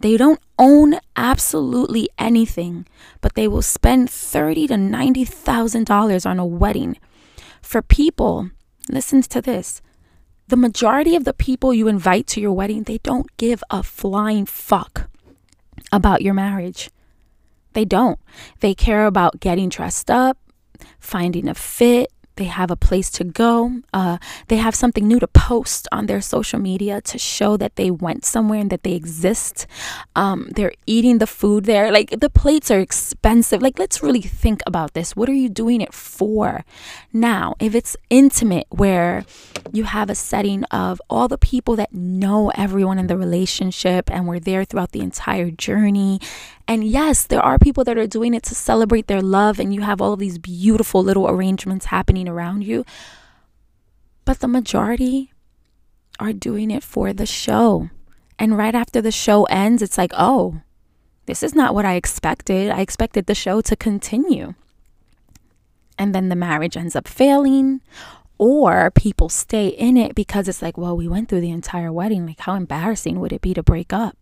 They 0.00 0.16
don't 0.16 0.40
own 0.58 0.96
absolutely 1.16 2.08
anything, 2.18 2.86
but 3.20 3.34
they 3.34 3.48
will 3.48 3.62
spend 3.62 4.10
thirty 4.10 4.66
to 4.66 4.76
ninety 4.76 5.24
thousand 5.24 5.86
dollars 5.86 6.26
on 6.26 6.38
a 6.38 6.46
wedding. 6.46 6.98
For 7.62 7.80
people 7.80 8.50
Listen 8.88 9.22
to 9.22 9.40
this. 9.40 9.80
The 10.48 10.56
majority 10.56 11.16
of 11.16 11.24
the 11.24 11.32
people 11.32 11.72
you 11.72 11.88
invite 11.88 12.26
to 12.28 12.40
your 12.40 12.52
wedding, 12.52 12.82
they 12.82 12.98
don't 12.98 13.34
give 13.38 13.64
a 13.70 13.82
flying 13.82 14.44
fuck 14.44 15.08
about 15.94 16.22
your 16.22 16.34
marriage. 16.34 16.90
They 17.72 17.84
don't. 17.84 18.18
They 18.60 18.74
care 18.74 19.06
about 19.06 19.40
getting 19.40 19.68
dressed 19.68 20.10
up, 20.10 20.38
finding 20.98 21.48
a 21.48 21.54
fit, 21.54 22.12
they 22.36 22.44
have 22.44 22.70
a 22.70 22.76
place 22.76 23.10
to 23.10 23.24
go. 23.24 23.80
Uh, 23.92 24.18
they 24.48 24.56
have 24.56 24.74
something 24.74 25.06
new 25.06 25.20
to 25.20 25.26
post 25.28 25.88
on 25.92 26.06
their 26.06 26.20
social 26.20 26.58
media 26.58 27.00
to 27.02 27.18
show 27.18 27.56
that 27.56 27.76
they 27.76 27.90
went 27.90 28.24
somewhere 28.24 28.60
and 28.60 28.70
that 28.70 28.82
they 28.82 28.92
exist. 28.92 29.66
Um, 30.16 30.50
they're 30.54 30.72
eating 30.86 31.18
the 31.18 31.26
food 31.26 31.64
there. 31.64 31.90
Like 31.92 32.20
the 32.20 32.30
plates 32.30 32.70
are 32.70 32.80
expensive. 32.80 33.62
Like, 33.62 33.78
let's 33.78 34.02
really 34.02 34.22
think 34.22 34.62
about 34.66 34.94
this. 34.94 35.14
What 35.16 35.28
are 35.28 35.34
you 35.34 35.48
doing 35.48 35.80
it 35.80 35.94
for? 35.94 36.64
Now, 37.12 37.54
if 37.60 37.74
it's 37.74 37.96
intimate, 38.10 38.66
where 38.70 39.24
you 39.72 39.84
have 39.84 40.10
a 40.10 40.14
setting 40.14 40.64
of 40.64 41.00
all 41.08 41.28
the 41.28 41.38
people 41.38 41.76
that 41.76 41.92
know 41.92 42.50
everyone 42.54 42.98
in 42.98 43.06
the 43.06 43.16
relationship 43.16 44.10
and 44.10 44.26
were 44.26 44.40
there 44.40 44.64
throughout 44.64 44.92
the 44.92 45.00
entire 45.00 45.50
journey 45.50 46.20
and 46.66 46.84
yes, 46.84 47.26
there 47.26 47.42
are 47.42 47.58
people 47.58 47.84
that 47.84 47.98
are 47.98 48.06
doing 48.06 48.32
it 48.34 48.42
to 48.44 48.54
celebrate 48.54 49.06
their 49.06 49.20
love, 49.20 49.58
and 49.58 49.74
you 49.74 49.82
have 49.82 50.00
all 50.00 50.14
of 50.14 50.18
these 50.18 50.38
beautiful 50.38 51.02
little 51.02 51.28
arrangements 51.28 51.86
happening 51.86 52.28
around 52.28 52.64
you. 52.64 52.84
But 54.24 54.40
the 54.40 54.48
majority 54.48 55.32
are 56.18 56.32
doing 56.32 56.70
it 56.70 56.82
for 56.82 57.12
the 57.12 57.26
show. 57.26 57.90
And 58.38 58.56
right 58.56 58.74
after 58.74 59.02
the 59.02 59.12
show 59.12 59.44
ends, 59.44 59.82
it's 59.82 59.98
like, 59.98 60.12
oh, 60.16 60.62
this 61.26 61.42
is 61.42 61.54
not 61.54 61.74
what 61.74 61.84
I 61.84 61.94
expected. 61.94 62.70
I 62.70 62.80
expected 62.80 63.26
the 63.26 63.34
show 63.34 63.60
to 63.60 63.76
continue. 63.76 64.54
And 65.98 66.14
then 66.14 66.28
the 66.28 66.36
marriage 66.36 66.76
ends 66.76 66.96
up 66.96 67.06
failing, 67.06 67.80
or 68.38 68.90
people 68.90 69.28
stay 69.28 69.68
in 69.68 69.96
it 69.96 70.14
because 70.14 70.48
it's 70.48 70.62
like, 70.62 70.76
well, 70.76 70.96
we 70.96 71.06
went 71.06 71.28
through 71.28 71.42
the 71.42 71.50
entire 71.50 71.92
wedding. 71.92 72.26
Like, 72.26 72.40
how 72.40 72.54
embarrassing 72.54 73.20
would 73.20 73.32
it 73.32 73.42
be 73.42 73.54
to 73.54 73.62
break 73.62 73.92
up? 73.92 74.16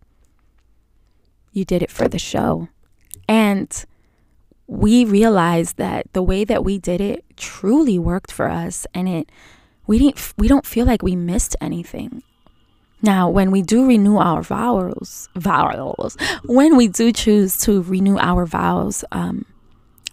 You 1.53 1.63
did 1.63 1.81
it 1.81 1.91
for 1.91 2.07
the 2.07 2.19
show. 2.19 2.67
And 3.27 3.85
we 4.67 5.05
realized 5.05 5.77
that 5.77 6.11
the 6.13 6.23
way 6.23 6.43
that 6.43 6.63
we 6.63 6.77
did 6.77 6.99
it 6.99 7.23
truly 7.37 7.99
worked 7.99 8.31
for 8.31 8.49
us 8.49 8.87
and 8.93 9.07
it 9.07 9.29
we 9.85 9.99
didn't 9.99 10.33
we 10.37 10.47
don't 10.47 10.65
feel 10.65 10.85
like 10.85 11.01
we 11.01 11.15
missed 11.15 11.55
anything. 11.61 12.23
Now, 13.01 13.29
when 13.29 13.51
we 13.51 13.61
do 13.61 13.85
renew 13.85 14.15
our 14.15 14.41
vows, 14.41 15.27
vows, 15.35 16.15
when 16.45 16.77
we 16.77 16.87
do 16.87 17.11
choose 17.11 17.57
to 17.57 17.81
renew 17.81 18.17
our 18.17 18.45
vows, 18.45 19.03
um, 19.11 19.45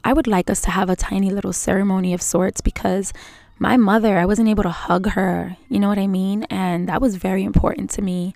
I 0.03 0.13
would 0.13 0.27
like 0.27 0.51
us 0.51 0.61
to 0.63 0.71
have 0.71 0.91
a 0.91 0.97
tiny 0.97 1.31
little 1.31 1.53
ceremony 1.53 2.13
of 2.15 2.21
sorts 2.21 2.61
because 2.61 3.13
my 3.61 3.77
mother, 3.77 4.19
I 4.19 4.27
wasn't 4.27 4.49
able 4.49 4.65
to 4.65 4.71
hug 4.71 5.11
her, 5.11 5.57
you 5.69 5.79
know 5.79 5.89
what 5.89 5.99
I 5.99 6.09
mean? 6.09 6.45
And 6.51 6.89
that 6.89 7.01
was 7.01 7.15
very 7.15 7.45
important 7.45 7.91
to 7.91 8.03
me. 8.03 8.33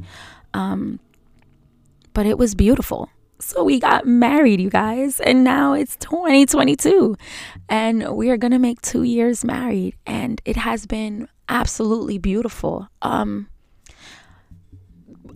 Um, 0.52 1.00
but 2.14 2.26
it 2.26 2.38
was 2.38 2.54
beautiful. 2.54 3.10
So 3.40 3.62
we 3.64 3.78
got 3.78 4.06
married, 4.06 4.60
you 4.60 4.70
guys, 4.70 5.20
and 5.20 5.44
now 5.44 5.74
it's 5.74 5.96
2022, 5.96 7.16
and 7.68 8.16
we 8.16 8.30
are 8.30 8.36
gonna 8.38 8.58
make 8.58 8.80
two 8.80 9.02
years 9.02 9.44
married, 9.44 9.96
and 10.06 10.40
it 10.44 10.56
has 10.56 10.86
been 10.86 11.28
absolutely 11.48 12.16
beautiful. 12.16 12.88
Um, 13.02 13.48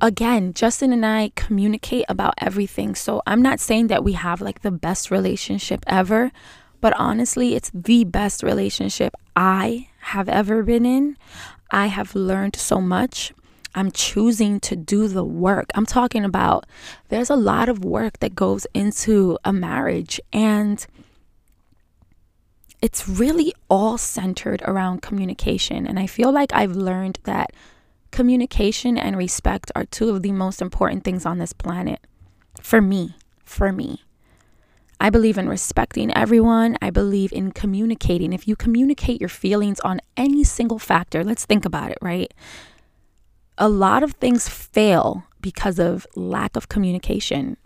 again, 0.01 0.55
Justin 0.55 0.93
and 0.93 1.05
I 1.05 1.33
communicate 1.35 2.05
about 2.09 2.35
everything. 2.39 2.95
So 2.95 3.23
I'm 3.27 3.43
not 3.43 3.61
saying 3.61 3.89
that 3.89 4.05
we 4.05 4.13
have 4.13 4.41
like 4.41 4.63
the 4.63 4.71
best 4.71 5.11
relationship 5.11 5.85
ever, 5.87 6.31
but 6.81 6.95
honestly, 6.97 7.55
it's 7.55 7.71
the 7.75 8.05
best 8.05 8.43
relationship 8.43 9.15
I 9.35 9.89
have 10.01 10.29
ever 10.29 10.63
been 10.63 10.87
in. 10.87 11.17
I 11.71 11.87
have 11.87 12.15
learned 12.15 12.57
so 12.57 12.81
much. 12.81 13.33
I'm 13.75 13.91
choosing 13.91 14.61
to 14.61 14.77
do 14.77 15.09
the 15.09 15.25
work. 15.25 15.67
I'm 15.75 15.87
talking 15.87 16.25
about 16.25 16.67
there's 17.09 17.31
a 17.31 17.37
lot 17.37 17.69
of 17.69 17.85
work 17.85 18.19
that 18.21 18.35
goes 18.35 18.67
into 18.75 19.39
a 19.45 19.53
marriage, 19.53 20.21
and 20.33 20.85
it's 22.81 23.09
really 23.09 23.53
all 23.69 23.99
centered 23.99 24.63
around 24.63 25.03
communication. 25.03 25.87
And 25.87 25.99
I 25.99 26.07
feel 26.07 26.33
like 26.33 26.53
I've 26.53 26.77
learned 26.77 27.19
that 27.25 27.53
communication 28.11 28.97
and 28.97 29.17
respect 29.17 29.71
are 29.77 29.85
two 29.85 30.11
of 30.11 30.23
the 30.23 30.33
most 30.33 30.63
important 30.63 31.05
things 31.05 31.27
on 31.27 31.39
this 31.39 31.53
planet 31.53 32.01
for 32.61 32.81
me. 32.81 33.17
For 33.45 33.73
me. 33.73 34.03
I 35.01 35.11
believe 35.11 35.39
in 35.39 35.49
respecting 35.49 36.13
everyone. 36.17 36.77
I 36.83 36.91
believe 36.91 37.33
in 37.33 37.53
communicating. 37.53 38.33
If 38.33 38.49
you 38.49 38.57
communicate 38.57 39.21
your 39.21 39.29
feelings 39.29 39.79
on 39.81 40.01
any 40.17 40.43
single 40.43 40.81
factor, 40.81 41.23
let's 41.23 41.47
think 41.47 41.65
about 41.65 41.93
it, 41.93 41.99
right? 42.03 42.33
A 43.59 43.69
lot 43.69 44.03
of 44.03 44.13
things 44.15 44.49
fail 44.49 45.25
because 45.41 45.79
of 45.79 46.07
lack 46.15 46.57
of 46.57 46.69
communication. 46.69 47.57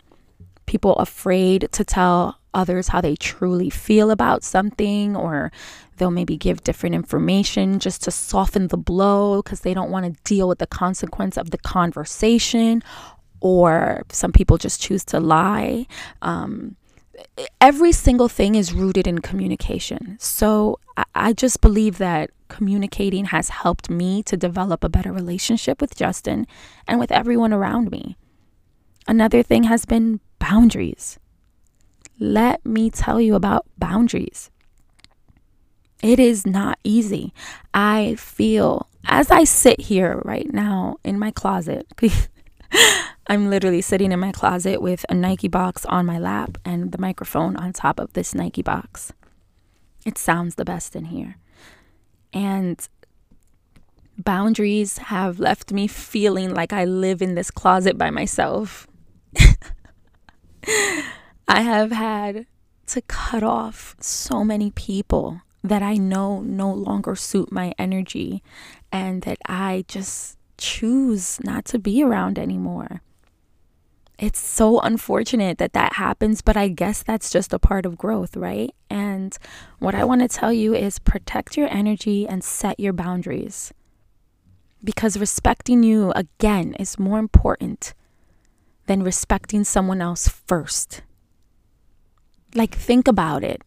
People 0.65 0.95
afraid 0.95 1.69
to 1.71 1.83
tell 1.83 2.39
others 2.53 2.89
how 2.89 3.01
they 3.01 3.15
truly 3.15 3.69
feel 3.69 4.11
about 4.11 4.43
something, 4.43 5.15
or 5.15 5.51
they'll 5.97 6.11
maybe 6.11 6.37
give 6.37 6.63
different 6.63 6.95
information 6.95 7.79
just 7.79 8.03
to 8.03 8.11
soften 8.11 8.67
the 8.67 8.77
blow 8.77 9.41
because 9.41 9.61
they 9.61 9.73
don't 9.73 9.91
want 9.91 10.05
to 10.05 10.21
deal 10.23 10.47
with 10.47 10.59
the 10.59 10.67
consequence 10.67 11.37
of 11.37 11.51
the 11.51 11.57
conversation, 11.57 12.83
or 13.39 14.03
some 14.09 14.31
people 14.31 14.57
just 14.57 14.81
choose 14.81 15.03
to 15.05 15.19
lie. 15.19 15.85
Um, 16.21 16.75
every 17.61 17.91
single 17.91 18.27
thing 18.27 18.55
is 18.55 18.73
rooted 18.73 19.07
in 19.07 19.19
communication. 19.19 20.17
So 20.19 20.79
I, 21.15 21.33
just 21.33 21.61
believe 21.61 21.97
that 21.97 22.31
communicating 22.47 23.25
has 23.25 23.49
helped 23.49 23.89
me 23.89 24.23
to 24.23 24.37
develop 24.37 24.83
a 24.83 24.89
better 24.89 25.11
relationship 25.11 25.81
with 25.81 25.95
Justin 25.95 26.45
and 26.87 26.99
with 26.99 27.11
everyone 27.11 27.53
around 27.53 27.91
me. 27.91 28.17
Another 29.07 29.43
thing 29.43 29.63
has 29.63 29.85
been 29.85 30.19
boundaries. 30.39 31.19
Let 32.19 32.65
me 32.65 32.89
tell 32.89 33.19
you 33.19 33.35
about 33.35 33.65
boundaries. 33.77 34.49
It 36.01 36.19
is 36.19 36.45
not 36.45 36.79
easy. 36.83 37.33
I 37.73 38.15
feel 38.15 38.87
as 39.05 39.31
I 39.31 39.43
sit 39.43 39.81
here 39.81 40.21
right 40.23 40.51
now 40.53 40.97
in 41.03 41.17
my 41.19 41.31
closet, 41.31 41.87
I'm 43.27 43.49
literally 43.49 43.81
sitting 43.81 44.11
in 44.11 44.19
my 44.19 44.31
closet 44.31 44.81
with 44.81 45.05
a 45.07 45.13
Nike 45.13 45.47
box 45.47 45.85
on 45.85 46.05
my 46.05 46.19
lap 46.19 46.57
and 46.65 46.91
the 46.91 46.97
microphone 46.97 47.55
on 47.55 47.71
top 47.71 47.99
of 47.99 48.13
this 48.13 48.35
Nike 48.35 48.61
box. 48.61 49.13
It 50.05 50.17
sounds 50.17 50.55
the 50.55 50.65
best 50.65 50.95
in 50.95 51.05
here. 51.05 51.37
And 52.33 52.85
boundaries 54.17 54.97
have 54.97 55.39
left 55.39 55.71
me 55.71 55.87
feeling 55.87 56.53
like 56.53 56.73
I 56.73 56.83
live 56.83 57.21
in 57.21 57.35
this 57.35 57.49
closet 57.49 57.97
by 57.97 58.09
myself. 58.09 58.87
I 61.47 61.61
have 61.61 61.91
had 61.91 62.45
to 62.87 63.01
cut 63.01 63.43
off 63.43 63.95
so 63.99 64.43
many 64.43 64.71
people 64.71 65.41
that 65.63 65.81
I 65.81 65.95
know 65.95 66.41
no 66.41 66.71
longer 66.73 67.15
suit 67.15 67.51
my 67.51 67.73
energy 67.79 68.43
and 68.91 69.21
that 69.21 69.37
I 69.47 69.85
just 69.87 70.37
choose 70.57 71.39
not 71.43 71.63
to 71.65 71.79
be 71.79 72.03
around 72.03 72.37
anymore. 72.37 73.01
It's 74.19 74.39
so 74.39 74.79
unfortunate 74.79 75.57
that 75.57 75.73
that 75.73 75.93
happens, 75.93 76.41
but 76.41 76.55
I 76.55 76.67
guess 76.67 77.01
that's 77.01 77.31
just 77.31 77.51
a 77.51 77.59
part 77.59 77.85
of 77.85 77.97
growth, 77.97 78.37
right? 78.37 78.73
And 78.89 79.37
what 79.79 79.95
I 79.95 80.03
want 80.03 80.21
to 80.21 80.27
tell 80.27 80.53
you 80.53 80.75
is 80.75 80.99
protect 80.99 81.57
your 81.57 81.67
energy 81.69 82.27
and 82.27 82.43
set 82.43 82.79
your 82.79 82.93
boundaries. 82.93 83.73
Because 84.83 85.17
respecting 85.17 85.81
you, 85.81 86.11
again, 86.15 86.75
is 86.75 86.99
more 86.99 87.17
important 87.17 87.93
than 88.85 89.01
respecting 89.01 89.63
someone 89.63 90.01
else 90.01 90.27
first. 90.27 91.01
Like, 92.53 92.75
think 92.75 93.07
about 93.07 93.43
it. 93.43 93.61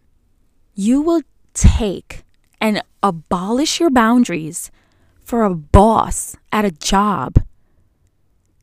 You 0.74 1.00
will 1.00 1.22
take 1.54 2.22
and 2.60 2.82
abolish 3.02 3.80
your 3.80 3.90
boundaries 3.90 4.70
for 5.24 5.42
a 5.42 5.54
boss 5.54 6.36
at 6.52 6.64
a 6.64 6.70
job. 6.70 7.38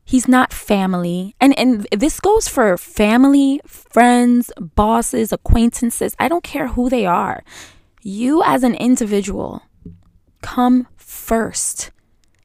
He's 0.05 0.27
not 0.27 0.53
family. 0.53 1.35
And 1.39 1.57
and 1.57 1.87
this 1.91 2.19
goes 2.19 2.47
for 2.47 2.77
family, 2.77 3.61
friends, 3.65 4.51
bosses, 4.59 5.31
acquaintances. 5.31 6.15
I 6.19 6.27
don't 6.27 6.43
care 6.43 6.69
who 6.69 6.89
they 6.89 7.05
are. 7.05 7.43
You 8.01 8.43
as 8.43 8.63
an 8.63 8.75
individual 8.75 9.63
come 10.41 10.87
first. 10.97 11.91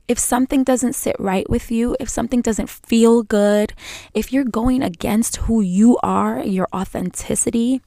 If 0.07 0.19
something 0.19 0.65
doesn't 0.65 0.95
sit 0.95 1.17
right 1.19 1.49
with 1.51 1.71
you, 1.71 1.97
if 2.01 2.09
something 2.09 2.41
doesn't 2.41 2.71
feel 2.71 3.23
good, 3.23 3.75
if 4.15 4.33
you're 4.33 4.45
going 4.45 4.83
against 4.83 5.37
who 5.37 5.61
you 5.61 5.99
are, 6.03 6.41
your 6.43 6.67
authenticity, 6.73 7.83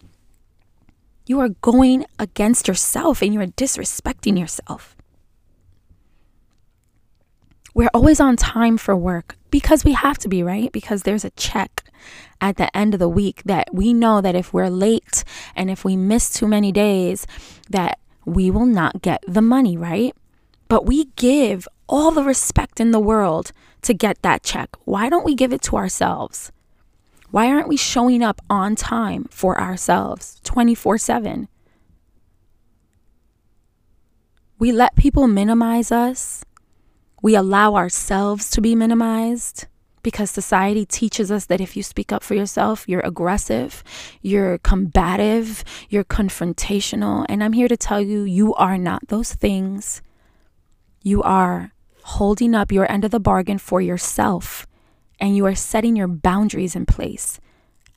you 1.26 1.40
are 1.40 1.50
going 1.50 2.06
against 2.20 2.68
yourself 2.68 3.24
and 3.24 3.34
you 3.34 3.42
are 3.42 3.48
disrespecting 3.48 4.38
yourself. 4.38 4.96
We're 7.74 7.90
always 7.94 8.20
on 8.20 8.36
time 8.36 8.78
for 8.78 8.96
work 8.96 9.38
because 9.50 9.86
we 9.86 9.94
have 9.94 10.18
to 10.20 10.28
be, 10.28 10.44
right? 10.44 10.72
Because 10.72 11.04
there's 11.04 11.24
a 11.24 11.30
check 11.32 11.84
at 12.42 12.58
the 12.58 12.76
end 12.76 12.94
of 12.94 13.00
the 13.00 13.08
week 13.10 13.44
that 13.46 13.74
we 13.74 13.94
know 13.94 14.20
that 14.20 14.36
if 14.36 14.54
we're 14.54 14.70
late 14.70 15.24
and 15.56 15.70
if 15.70 15.86
we 15.86 15.96
miss 15.96 16.30
too 16.32 16.48
many 16.48 16.72
days, 16.72 17.26
that 17.70 18.00
we 18.26 18.52
will 18.52 18.66
not 18.66 19.02
get 19.02 19.24
the 19.28 19.42
money, 19.42 19.78
right? 19.78 20.14
But 20.68 20.86
we 20.86 21.06
give 21.16 21.68
all 21.88 22.12
the 22.12 22.24
respect 22.24 22.80
in 22.80 22.92
the 22.92 23.00
world 23.00 23.52
to 23.84 23.94
get 23.94 24.22
that 24.22 24.44
check. 24.44 24.70
Why 24.86 25.10
don't 25.10 25.26
we 25.26 25.36
give 25.36 25.54
it 25.54 25.62
to 25.64 25.78
ourselves? 25.78 26.52
Why 27.30 27.48
aren't 27.48 27.70
we 27.70 27.78
showing 27.78 28.22
up 28.22 28.42
on 28.50 28.76
time 28.76 29.28
for 29.30 29.60
ourselves 29.60 30.42
24 30.44 30.98
7? 30.98 31.48
We 34.60 34.72
let 34.72 34.96
people 34.96 35.28
minimize 35.28 35.92
us. 35.92 36.44
We 37.22 37.36
allow 37.36 37.76
ourselves 37.76 38.50
to 38.52 38.62
be 38.62 38.76
minimized 38.76 39.68
because 40.04 40.32
society 40.32 40.86
teaches 40.86 41.32
us 41.32 41.46
that 41.46 41.62
if 41.62 41.78
you 41.78 41.84
speak 41.84 42.12
up 42.12 42.24
for 42.24 42.34
yourself, 42.34 42.86
you're 42.88 43.02
aggressive, 43.02 43.84
you're 44.22 44.58
combative, 44.60 45.64
you're 45.90 46.04
confrontational. 46.04 47.26
And 47.30 47.44
I'm 47.44 47.54
here 47.54 47.68
to 47.68 47.78
tell 47.78 48.02
you, 48.02 48.24
you 48.24 48.54
are 48.56 48.78
not 48.78 49.08
those 49.10 49.34
things. 49.34 50.02
You 51.04 51.22
are 51.22 51.74
holding 52.04 52.56
up 52.56 52.72
your 52.72 52.92
end 52.92 53.06
of 53.06 53.12
the 53.12 53.20
bargain 53.20 53.60
for 53.60 53.80
yourself 53.80 54.66
and 55.20 55.36
you 55.36 55.46
are 55.46 55.56
setting 55.56 55.96
your 55.96 56.08
boundaries 56.08 56.76
in 56.76 56.86
place. 56.88 57.40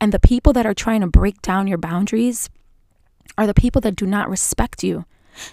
And 0.00 0.12
the 0.12 0.20
people 0.20 0.52
that 0.52 0.66
are 0.66 0.74
trying 0.74 1.00
to 1.00 1.06
break 1.06 1.40
down 1.40 1.66
your 1.66 1.78
boundaries 1.78 2.50
are 3.38 3.46
the 3.46 3.54
people 3.54 3.80
that 3.80 3.96
do 3.96 4.06
not 4.06 4.28
respect 4.28 4.84
you. 4.84 5.06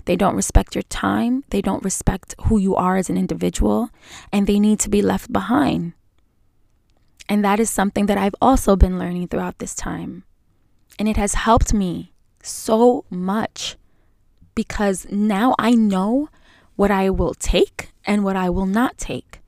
They 0.05 0.15
don't 0.15 0.35
respect 0.35 0.75
your 0.75 0.83
time, 0.83 1.43
they 1.49 1.61
don't 1.61 1.83
respect 1.83 2.35
who 2.45 2.57
you 2.57 2.75
are 2.75 2.97
as 2.97 3.09
an 3.09 3.17
individual, 3.17 3.89
and 4.31 4.47
they 4.47 4.59
need 4.59 4.79
to 4.81 4.89
be 4.89 5.01
left 5.01 5.31
behind. 5.31 5.93
And 7.29 7.43
that 7.45 7.59
is 7.59 7.69
something 7.69 8.07
that 8.07 8.17
I've 8.17 8.35
also 8.41 8.75
been 8.75 8.99
learning 8.99 9.29
throughout 9.29 9.59
this 9.59 9.73
time. 9.73 10.23
And 10.99 11.07
it 11.07 11.17
has 11.17 11.33
helped 11.33 11.73
me 11.73 12.11
so 12.43 13.05
much 13.09 13.77
because 14.55 15.07
now 15.09 15.55
I 15.57 15.71
know 15.71 16.29
what 16.75 16.91
I 16.91 17.09
will 17.09 17.33
take 17.33 17.91
and 18.05 18.23
what 18.23 18.35
I 18.35 18.49
will 18.49 18.65
not 18.65 18.97
take. 18.97 19.39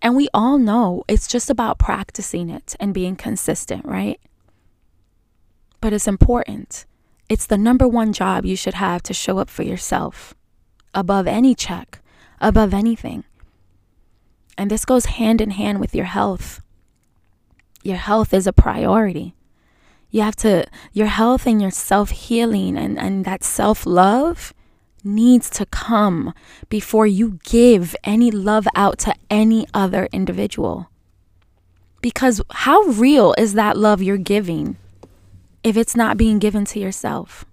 And 0.00 0.16
we 0.16 0.28
all 0.32 0.58
know 0.58 1.04
it's 1.08 1.28
just 1.28 1.50
about 1.50 1.78
practicing 1.78 2.50
it 2.50 2.74
and 2.80 2.94
being 2.94 3.16
consistent, 3.16 3.84
right? 3.84 4.20
But 5.80 5.92
it's 5.92 6.08
important. 6.08 6.86
It's 7.28 7.46
the 7.46 7.58
number 7.58 7.86
one 7.86 8.12
job 8.12 8.46
you 8.46 8.56
should 8.56 8.74
have 8.74 9.02
to 9.04 9.12
show 9.12 9.38
up 9.38 9.50
for 9.50 9.62
yourself 9.62 10.34
above 10.94 11.26
any 11.26 11.54
check, 11.54 12.00
above 12.40 12.72
anything. 12.72 13.24
And 14.56 14.70
this 14.70 14.84
goes 14.84 15.06
hand 15.06 15.40
in 15.40 15.50
hand 15.50 15.78
with 15.78 15.94
your 15.94 16.06
health. 16.06 16.60
Your 17.82 17.96
health 17.96 18.32
is 18.32 18.46
a 18.46 18.52
priority. 18.52 19.34
You 20.10 20.22
have 20.22 20.36
to, 20.36 20.66
your 20.92 21.06
health 21.06 21.46
and 21.46 21.60
your 21.60 21.70
self 21.70 22.10
healing 22.10 22.78
and, 22.78 22.98
and 22.98 23.24
that 23.26 23.44
self 23.44 23.84
love 23.84 24.54
needs 25.04 25.50
to 25.50 25.66
come 25.66 26.32
before 26.68 27.06
you 27.06 27.38
give 27.44 27.94
any 28.04 28.30
love 28.30 28.66
out 28.74 28.98
to 29.00 29.14
any 29.30 29.66
other 29.74 30.08
individual. 30.12 30.90
Because 32.00 32.40
how 32.50 32.82
real 32.82 33.34
is 33.36 33.52
that 33.54 33.76
love 33.76 34.02
you're 34.02 34.16
giving 34.16 34.76
if 35.68 35.76
it's 35.76 35.94
not 35.94 36.16
being 36.16 36.38
given 36.38 36.64
to 36.64 36.80
yourself? 36.80 37.44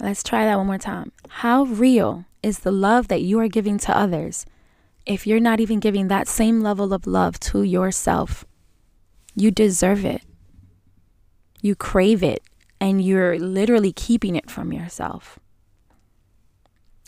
Let's 0.00 0.22
try 0.22 0.44
that 0.44 0.56
one 0.56 0.66
more 0.66 0.78
time. 0.78 1.12
How 1.28 1.64
real 1.64 2.24
is 2.42 2.60
the 2.60 2.72
love 2.72 3.08
that 3.08 3.20
you 3.20 3.38
are 3.38 3.48
giving 3.48 3.78
to 3.80 3.96
others 3.96 4.46
if 5.04 5.26
you're 5.26 5.40
not 5.40 5.60
even 5.60 5.78
giving 5.78 6.08
that 6.08 6.26
same 6.26 6.62
level 6.62 6.94
of 6.94 7.06
love 7.06 7.38
to 7.40 7.62
yourself? 7.62 8.46
You 9.34 9.50
deserve 9.50 10.06
it. 10.06 10.22
You 11.60 11.74
crave 11.74 12.22
it 12.22 12.42
and 12.80 13.02
you're 13.02 13.38
literally 13.38 13.92
keeping 13.92 14.36
it 14.36 14.50
from 14.50 14.72
yourself. 14.72 15.38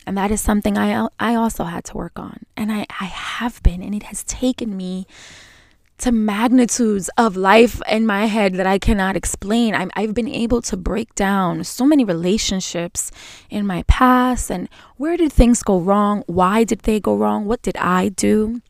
And 0.05 0.15
that 0.17 0.31
is 0.31 0.41
something 0.41 0.77
I, 0.77 1.07
I 1.19 1.35
also 1.35 1.63
had 1.63 1.83
to 1.85 1.97
work 1.97 2.17
on. 2.17 2.45
And 2.55 2.71
I, 2.71 2.85
I 2.99 3.05
have 3.05 3.61
been, 3.63 3.81
and 3.81 3.93
it 3.95 4.03
has 4.03 4.23
taken 4.23 4.75
me 4.75 5.05
to 5.99 6.11
magnitudes 6.11 7.09
of 7.17 7.35
life 7.35 7.81
in 7.89 8.05
my 8.05 8.25
head 8.25 8.55
that 8.55 8.67
I 8.67 8.79
cannot 8.79 9.15
explain. 9.15 9.75
i 9.75 9.87
I've 9.95 10.13
been 10.13 10.27
able 10.27 10.61
to 10.63 10.77
break 10.77 11.13
down 11.15 11.63
so 11.63 11.85
many 11.85 12.03
relationships 12.03 13.11
in 13.49 13.65
my 13.65 13.83
past 13.83 14.49
and 14.49 14.69
where 14.97 15.17
did 15.17 15.31
things 15.31 15.63
go 15.63 15.79
wrong? 15.79 16.23
Why 16.27 16.63
did 16.63 16.81
they 16.81 16.99
go 16.99 17.15
wrong? 17.15 17.45
What 17.45 17.61
did 17.61 17.77
I 17.77 18.09
do? 18.09 18.61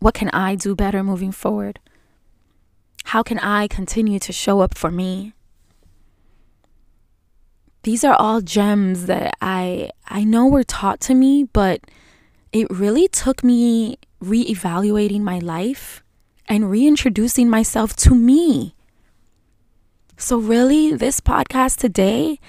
What 0.00 0.14
can 0.14 0.30
I 0.30 0.54
do 0.54 0.74
better 0.74 1.02
moving 1.02 1.32
forward? 1.32 1.78
How 3.04 3.22
can 3.22 3.38
I 3.38 3.66
continue 3.66 4.18
to 4.20 4.32
show 4.32 4.60
up 4.60 4.76
for 4.76 4.90
me? 4.90 5.34
these 7.82 8.04
are 8.04 8.14
all 8.14 8.40
gems 8.40 9.06
that 9.06 9.34
I 9.40 9.90
I 10.06 10.24
know 10.24 10.46
were 10.46 10.64
taught 10.64 11.00
to 11.02 11.14
me, 11.14 11.44
but 11.44 11.80
it 12.52 12.68
really 12.70 13.08
took 13.08 13.42
me 13.42 13.96
reevaluating 14.22 15.22
my 15.22 15.38
life 15.38 16.02
and 16.50 16.68
reintroducing 16.68 17.48
myself 17.48 17.94
to 17.94 18.12
me. 18.12 18.74
So 20.16 20.36
really, 20.36 20.92
this 20.92 21.20
podcast 21.20 21.76
today 21.78 22.40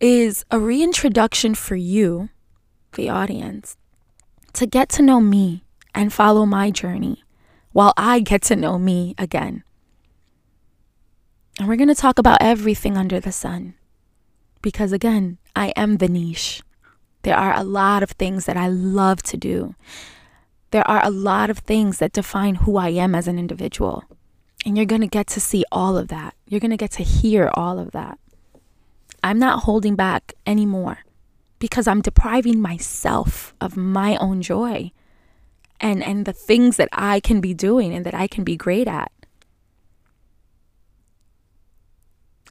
is 0.00 0.46
a 0.50 0.58
reintroduction 0.58 1.54
for 1.54 1.76
you, 1.76 2.30
the 2.94 3.10
audience, 3.10 3.76
to 4.54 4.66
get 4.66 4.88
to 4.88 5.02
know 5.02 5.20
me 5.20 5.64
and 5.94 6.12
follow 6.12 6.46
my 6.46 6.70
journey 6.70 7.24
while 7.72 7.92
I 7.98 8.20
get 8.20 8.40
to 8.44 8.56
know 8.56 8.78
me 8.78 9.14
again. 9.18 9.62
And 11.58 11.68
we're 11.68 11.76
going 11.76 11.88
to 11.88 11.94
talk 11.94 12.18
about 12.18 12.38
everything 12.40 12.96
under 12.96 13.20
the 13.20 13.32
sun 13.32 13.74
because 14.62 14.92
again, 14.92 15.36
I 15.54 15.74
am 15.76 15.98
the 15.98 16.08
niche. 16.08 16.62
There 17.20 17.36
are 17.36 17.54
a 17.54 17.64
lot 17.64 18.02
of 18.02 18.12
things 18.12 18.46
that 18.46 18.56
I 18.56 18.68
love 18.68 19.22
to 19.24 19.36
do. 19.36 19.74
There 20.76 20.86
are 20.86 21.02
a 21.02 21.08
lot 21.08 21.48
of 21.48 21.60
things 21.60 22.00
that 22.00 22.12
define 22.12 22.56
who 22.56 22.76
I 22.76 22.90
am 22.90 23.14
as 23.14 23.26
an 23.26 23.38
individual. 23.38 24.04
And 24.66 24.76
you're 24.76 24.84
going 24.84 25.00
to 25.00 25.06
get 25.06 25.26
to 25.28 25.40
see 25.40 25.64
all 25.72 25.96
of 25.96 26.08
that. 26.08 26.34
You're 26.46 26.60
going 26.60 26.70
to 26.70 26.76
get 26.76 26.90
to 26.98 27.02
hear 27.02 27.50
all 27.54 27.78
of 27.78 27.92
that. 27.92 28.18
I'm 29.24 29.38
not 29.38 29.62
holding 29.62 29.96
back 29.96 30.34
anymore 30.46 30.98
because 31.58 31.86
I'm 31.88 32.02
depriving 32.02 32.60
myself 32.60 33.54
of 33.58 33.74
my 33.78 34.18
own 34.18 34.42
joy. 34.42 34.92
and 35.80 36.02
and 36.02 36.26
the 36.26 36.34
things 36.34 36.76
that 36.76 36.90
I 36.92 37.20
can 37.20 37.40
be 37.40 37.54
doing 37.54 37.94
and 37.94 38.04
that 38.04 38.14
I 38.14 38.26
can 38.26 38.44
be 38.44 38.56
great 38.56 38.86
at. 38.86 39.10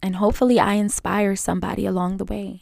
And 0.01 0.15
hopefully 0.15 0.59
I 0.59 0.73
inspire 0.73 1.35
somebody 1.35 1.85
along 1.85 2.17
the 2.17 2.25
way. 2.25 2.61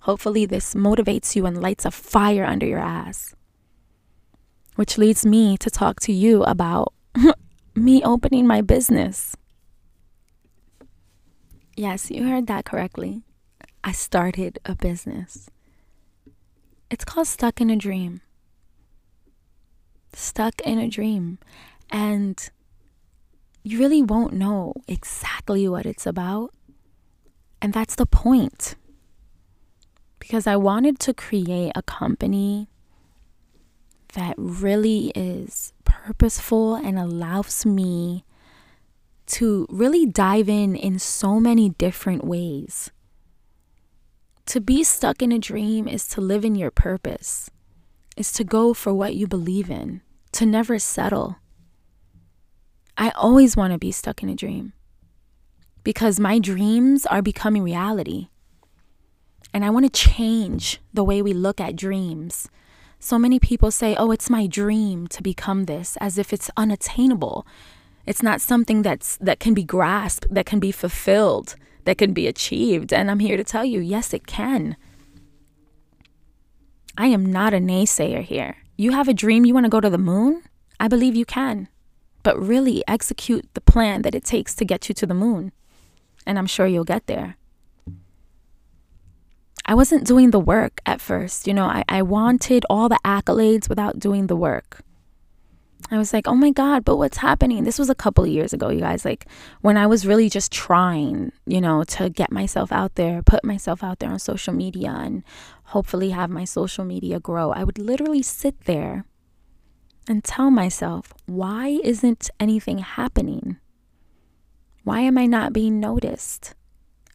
Hopefully 0.00 0.44
this 0.46 0.74
motivates 0.74 1.36
you 1.36 1.46
and 1.46 1.60
lights 1.60 1.86
a 1.86 1.90
fire 1.90 2.44
under 2.44 2.66
your 2.66 2.78
ass. 2.78 3.34
Which 4.76 4.98
leads 4.98 5.26
me 5.26 5.56
to 5.58 5.70
talk 5.70 6.00
to 6.00 6.12
you 6.12 6.42
about 6.44 6.92
me 7.74 8.02
opening 8.02 8.46
my 8.46 8.60
business. 8.60 9.36
Yes, 11.76 12.10
you 12.10 12.28
heard 12.28 12.46
that 12.46 12.64
correctly. 12.64 13.22
I 13.82 13.92
started 13.92 14.58
a 14.64 14.74
business. 14.74 15.48
It's 16.90 17.04
called 17.04 17.26
Stuck 17.26 17.60
in 17.60 17.70
a 17.70 17.76
Dream. 17.76 18.20
Stuck 20.12 20.60
in 20.62 20.78
a 20.78 20.88
dream. 20.88 21.38
And 21.90 22.50
you 23.62 23.78
really 23.78 24.02
won't 24.02 24.32
know 24.32 24.74
exactly 24.88 25.68
what 25.68 25.86
it's 25.86 26.06
about. 26.06 26.52
And 27.62 27.72
that's 27.72 27.94
the 27.94 28.06
point. 28.06 28.74
Because 30.18 30.46
I 30.46 30.56
wanted 30.56 30.98
to 31.00 31.14
create 31.14 31.72
a 31.74 31.82
company 31.82 32.68
that 34.12 34.34
really 34.36 35.12
is 35.14 35.72
purposeful 35.84 36.74
and 36.74 36.98
allows 36.98 37.66
me 37.66 38.24
to 39.26 39.66
really 39.70 40.06
dive 40.06 40.48
in 40.48 40.74
in 40.74 40.98
so 40.98 41.38
many 41.38 41.70
different 41.70 42.24
ways. 42.24 42.90
To 44.46 44.60
be 44.60 44.82
stuck 44.82 45.22
in 45.22 45.30
a 45.30 45.38
dream 45.38 45.86
is 45.86 46.08
to 46.08 46.20
live 46.20 46.44
in 46.44 46.56
your 46.56 46.72
purpose, 46.72 47.50
is 48.16 48.32
to 48.32 48.42
go 48.42 48.74
for 48.74 48.92
what 48.92 49.14
you 49.14 49.26
believe 49.26 49.70
in, 49.70 50.00
to 50.32 50.44
never 50.44 50.78
settle. 50.78 51.36
I 52.98 53.10
always 53.10 53.56
want 53.56 53.72
to 53.72 53.78
be 53.78 53.92
stuck 53.92 54.22
in 54.22 54.28
a 54.28 54.34
dream 54.34 54.72
because 55.84 56.20
my 56.20 56.38
dreams 56.38 57.06
are 57.06 57.22
becoming 57.22 57.62
reality. 57.62 58.28
And 59.52 59.64
I 59.64 59.70
want 59.70 59.86
to 59.86 60.08
change 60.08 60.80
the 60.92 61.04
way 61.04 61.22
we 61.22 61.32
look 61.32 61.60
at 61.60 61.76
dreams. 61.76 62.48
So 63.02 63.18
many 63.18 63.40
people 63.40 63.70
say, 63.70 63.96
oh, 63.96 64.10
it's 64.10 64.28
my 64.28 64.46
dream 64.46 65.08
to 65.08 65.22
become 65.22 65.64
this, 65.64 65.96
as 66.02 66.18
if 66.18 66.34
it's 66.34 66.50
unattainable. 66.56 67.46
It's 68.06 68.22
not 68.22 68.42
something 68.42 68.82
that's 68.82 69.16
that 69.16 69.40
can 69.40 69.54
be 69.54 69.64
grasped, 69.64 70.26
that 70.30 70.44
can 70.44 70.60
be 70.60 70.70
fulfilled, 70.70 71.56
that 71.86 71.96
can 71.96 72.12
be 72.12 72.26
achieved. 72.26 72.92
And 72.92 73.10
I'm 73.10 73.20
here 73.20 73.38
to 73.38 73.44
tell 73.44 73.64
you, 73.64 73.80
yes, 73.80 74.12
it 74.12 74.26
can. 74.26 74.76
I 76.98 77.06
am 77.06 77.24
not 77.24 77.54
a 77.54 77.58
naysayer 77.58 78.22
here. 78.22 78.58
You 78.76 78.92
have 78.92 79.08
a 79.08 79.14
dream, 79.14 79.46
you 79.46 79.54
want 79.54 79.64
to 79.64 79.70
go 79.70 79.80
to 79.80 79.90
the 79.90 79.98
moon? 79.98 80.42
I 80.78 80.86
believe 80.86 81.16
you 81.16 81.24
can. 81.24 81.68
But 82.22 82.38
really 82.38 82.84
execute 82.86 83.48
the 83.54 83.62
plan 83.62 84.02
that 84.02 84.14
it 84.14 84.24
takes 84.24 84.54
to 84.56 84.66
get 84.66 84.90
you 84.90 84.94
to 84.96 85.06
the 85.06 85.14
moon. 85.14 85.52
And 86.26 86.38
I'm 86.38 86.46
sure 86.46 86.66
you'll 86.66 86.84
get 86.84 87.06
there. 87.06 87.36
I 89.70 89.74
wasn't 89.74 90.04
doing 90.04 90.32
the 90.32 90.40
work 90.40 90.80
at 90.84 91.00
first. 91.00 91.46
You 91.46 91.54
know, 91.54 91.66
I, 91.66 91.84
I 91.88 92.02
wanted 92.02 92.66
all 92.68 92.88
the 92.88 92.98
accolades 93.04 93.68
without 93.68 94.00
doing 94.00 94.26
the 94.26 94.34
work. 94.34 94.82
I 95.92 95.96
was 95.96 96.12
like, 96.12 96.26
oh 96.26 96.34
my 96.34 96.50
God, 96.50 96.84
but 96.84 96.96
what's 96.96 97.18
happening? 97.18 97.62
This 97.62 97.78
was 97.78 97.88
a 97.88 97.94
couple 97.94 98.24
of 98.24 98.30
years 98.30 98.52
ago, 98.52 98.70
you 98.70 98.80
guys. 98.80 99.04
Like 99.04 99.26
when 99.60 99.76
I 99.76 99.86
was 99.86 100.04
really 100.04 100.28
just 100.28 100.50
trying, 100.50 101.30
you 101.46 101.60
know, 101.60 101.84
to 101.84 102.10
get 102.10 102.32
myself 102.32 102.72
out 102.72 102.96
there, 102.96 103.22
put 103.22 103.44
myself 103.44 103.84
out 103.84 104.00
there 104.00 104.10
on 104.10 104.18
social 104.18 104.52
media 104.52 104.90
and 104.90 105.22
hopefully 105.66 106.10
have 106.10 106.30
my 106.30 106.44
social 106.44 106.84
media 106.84 107.20
grow. 107.20 107.52
I 107.52 107.62
would 107.62 107.78
literally 107.78 108.22
sit 108.22 108.64
there 108.64 109.04
and 110.08 110.24
tell 110.24 110.50
myself, 110.50 111.14
why 111.26 111.78
isn't 111.84 112.28
anything 112.40 112.78
happening? 112.78 113.58
Why 114.82 115.02
am 115.02 115.16
I 115.16 115.26
not 115.26 115.52
being 115.52 115.78
noticed? 115.78 116.56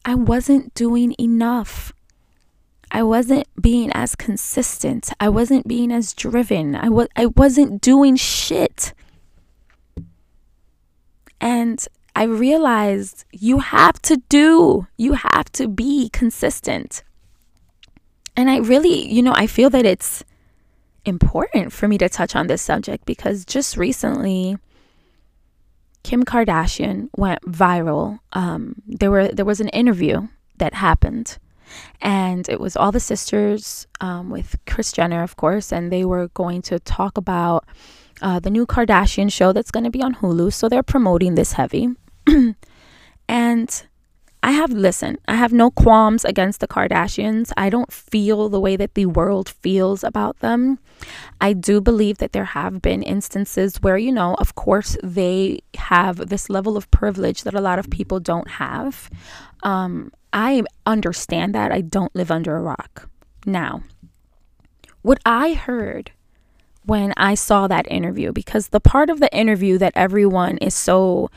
I 0.06 0.16
wasn't 0.16 0.74
doing 0.74 1.16
enough. 1.20 1.92
I 2.96 3.04
wasn't 3.04 3.46
being 3.62 3.92
as 3.92 4.16
consistent. 4.16 5.12
I 5.20 5.28
wasn't 5.28 5.68
being 5.68 5.92
as 5.92 6.14
driven. 6.14 6.78
I 6.78 6.88
was 6.88 7.10
I 7.18 7.26
wasn't 7.26 7.82
doing 7.82 8.16
shit. 8.16 8.94
And 11.42 11.86
I 12.16 12.24
realized 12.24 13.26
you 13.34 13.60
have 13.60 14.02
to 14.04 14.22
do. 14.30 14.88
You 14.96 15.12
have 15.12 15.52
to 15.60 15.68
be 15.68 16.08
consistent. 16.08 17.04
And 18.38 18.50
I 18.50 18.60
really, 18.60 19.12
you 19.12 19.22
know, 19.22 19.34
I 19.36 19.46
feel 19.46 19.70
that 19.72 19.86
it's 19.86 20.24
important 21.04 21.74
for 21.74 21.90
me 21.90 21.98
to 21.98 22.08
touch 22.08 22.34
on 22.34 22.48
this 22.48 22.62
subject 22.62 23.06
because 23.06 23.44
just 23.44 23.76
recently 23.76 24.58
Kim 26.04 26.24
Kardashian 26.24 27.10
went 27.18 27.42
viral. 27.42 28.20
Um, 28.32 28.82
there 28.88 29.12
were 29.12 29.28
there 29.28 29.44
was 29.44 29.60
an 29.60 29.68
interview 29.70 30.30
that 30.60 30.76
happened 30.76 31.40
and 32.02 32.48
it 32.50 32.60
was 32.60 32.76
all 32.76 32.92
the 32.92 33.00
sisters 33.00 33.88
um, 34.02 34.30
with 34.30 34.56
Kris 34.66 34.92
Jenner, 34.92 35.24
of 35.24 35.36
course, 35.36 35.72
and 35.72 35.92
they 35.92 36.06
were 36.06 36.28
going 36.30 36.62
to 36.64 36.80
talk 36.80 37.18
about 37.18 37.66
uh, 38.22 38.40
the 38.40 38.50
new 38.50 38.66
Kardashian 38.66 39.32
show 39.32 39.52
that's 39.52 39.72
going 39.72 39.84
to 39.84 39.90
be 39.90 40.02
on 40.02 40.16
Hulu. 40.16 40.54
So 40.54 40.70
they're 40.70 40.84
promoting 40.84 41.36
this 41.36 41.54
heavy. 41.54 41.90
and 43.28 43.88
I 44.46 44.52
have, 44.52 44.72
listen, 44.72 45.18
I 45.28 45.36
have 45.36 45.52
no 45.52 45.72
qualms 45.72 46.24
against 46.24 46.60
the 46.60 46.68
Kardashians. 46.68 47.52
I 47.58 47.72
don't 47.72 47.92
feel 47.92 48.48
the 48.48 48.60
way 48.60 48.76
that 48.76 48.94
the 48.94 49.08
world 49.08 49.50
feels 49.50 50.04
about 50.04 50.38
them. 50.40 50.78
I 51.42 51.54
do 51.54 51.82
believe 51.82 52.20
that 52.20 52.32
there 52.32 52.46
have 52.46 52.80
been 52.80 53.02
instances 53.02 53.82
where, 53.82 53.98
you 53.98 54.12
know, 54.12 54.36
of 54.36 54.54
course, 54.54 54.98
they 55.02 55.62
have 55.76 56.30
this 56.30 56.48
level 56.48 56.78
of 56.78 56.92
privilege 56.92 57.42
that 57.42 57.56
a 57.56 57.60
lot 57.60 57.80
of 57.80 57.90
people 57.90 58.20
don't 58.20 58.48
have. 58.48 59.10
Um, 59.64 60.12
I 60.36 60.64
understand 60.86 61.56
that. 61.56 61.72
I 61.72 61.80
don't 61.80 62.14
live 62.14 62.30
under 62.30 62.58
a 62.58 62.62
rock. 62.62 63.10
Now, 63.46 63.84
what 65.02 65.20
I 65.26 65.54
heard 65.54 66.12
when 66.86 67.14
I 67.16 67.36
saw 67.36 67.68
that 67.68 67.90
interview, 67.90 68.34
because 68.34 68.68
the 68.68 68.82
part 68.82 69.10
of 69.10 69.22
the 69.22 69.34
interview 69.34 69.78
that 69.78 69.94
everyone 69.96 70.58
is 70.58 70.76
so 70.76 71.32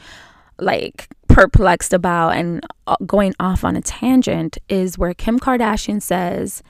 like 0.59 1.09
perplexed 1.29 1.93
about 1.93 2.31
and 2.31 2.67
uh, 2.89 2.97
going 3.07 3.35
off 3.39 3.63
on 3.63 3.77
a 3.77 3.81
tangent 3.81 4.59
is 4.69 4.99
where 4.99 5.15
Kim 5.15 5.39
Kardashian 5.39 6.03
says, 6.03 6.65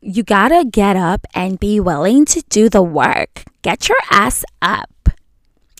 You 0.00 0.22
gotta 0.22 0.64
get 0.64 0.94
up 0.94 1.26
and 1.34 1.58
be 1.58 1.80
willing 1.80 2.24
to 2.26 2.42
do 2.50 2.68
the 2.68 2.82
work. 2.82 3.42
Get 3.62 3.88
your 3.88 3.98
ass 4.12 4.44
up. 4.62 5.08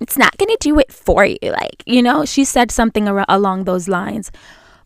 It's 0.00 0.18
not 0.18 0.36
gonna 0.38 0.56
do 0.58 0.80
it 0.80 0.92
for 0.92 1.24
you. 1.24 1.38
Like, 1.40 1.84
you 1.86 2.02
know, 2.02 2.24
she 2.24 2.44
said 2.44 2.72
something 2.72 3.06
ar- 3.06 3.24
along 3.28 3.62
those 3.64 3.86
lines. 3.86 4.32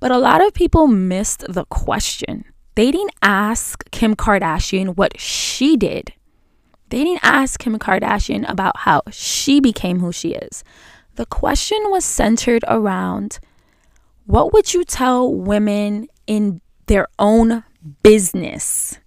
But 0.00 0.10
a 0.10 0.18
lot 0.18 0.44
of 0.44 0.54
people 0.54 0.86
missed 0.86 1.44
the 1.48 1.64
question. 1.66 2.44
They 2.74 2.90
didn't 2.90 3.14
ask 3.22 3.88
Kim 3.90 4.16
Kardashian 4.16 4.96
what 4.96 5.18
she 5.20 5.76
did. 5.76 6.12
They 6.90 7.04
didn't 7.04 7.24
ask 7.24 7.58
Kim 7.60 7.78
Kardashian 7.78 8.48
about 8.48 8.78
how 8.78 9.02
she 9.10 9.60
became 9.60 10.00
who 10.00 10.12
she 10.12 10.34
is. 10.34 10.64
The 11.14 11.26
question 11.26 11.78
was 11.86 12.04
centered 12.04 12.64
around 12.68 13.38
what 14.26 14.52
would 14.52 14.72
you 14.72 14.84
tell 14.84 15.32
women 15.32 16.08
in 16.26 16.60
their 16.86 17.06
own 17.18 17.64
business? 18.02 18.98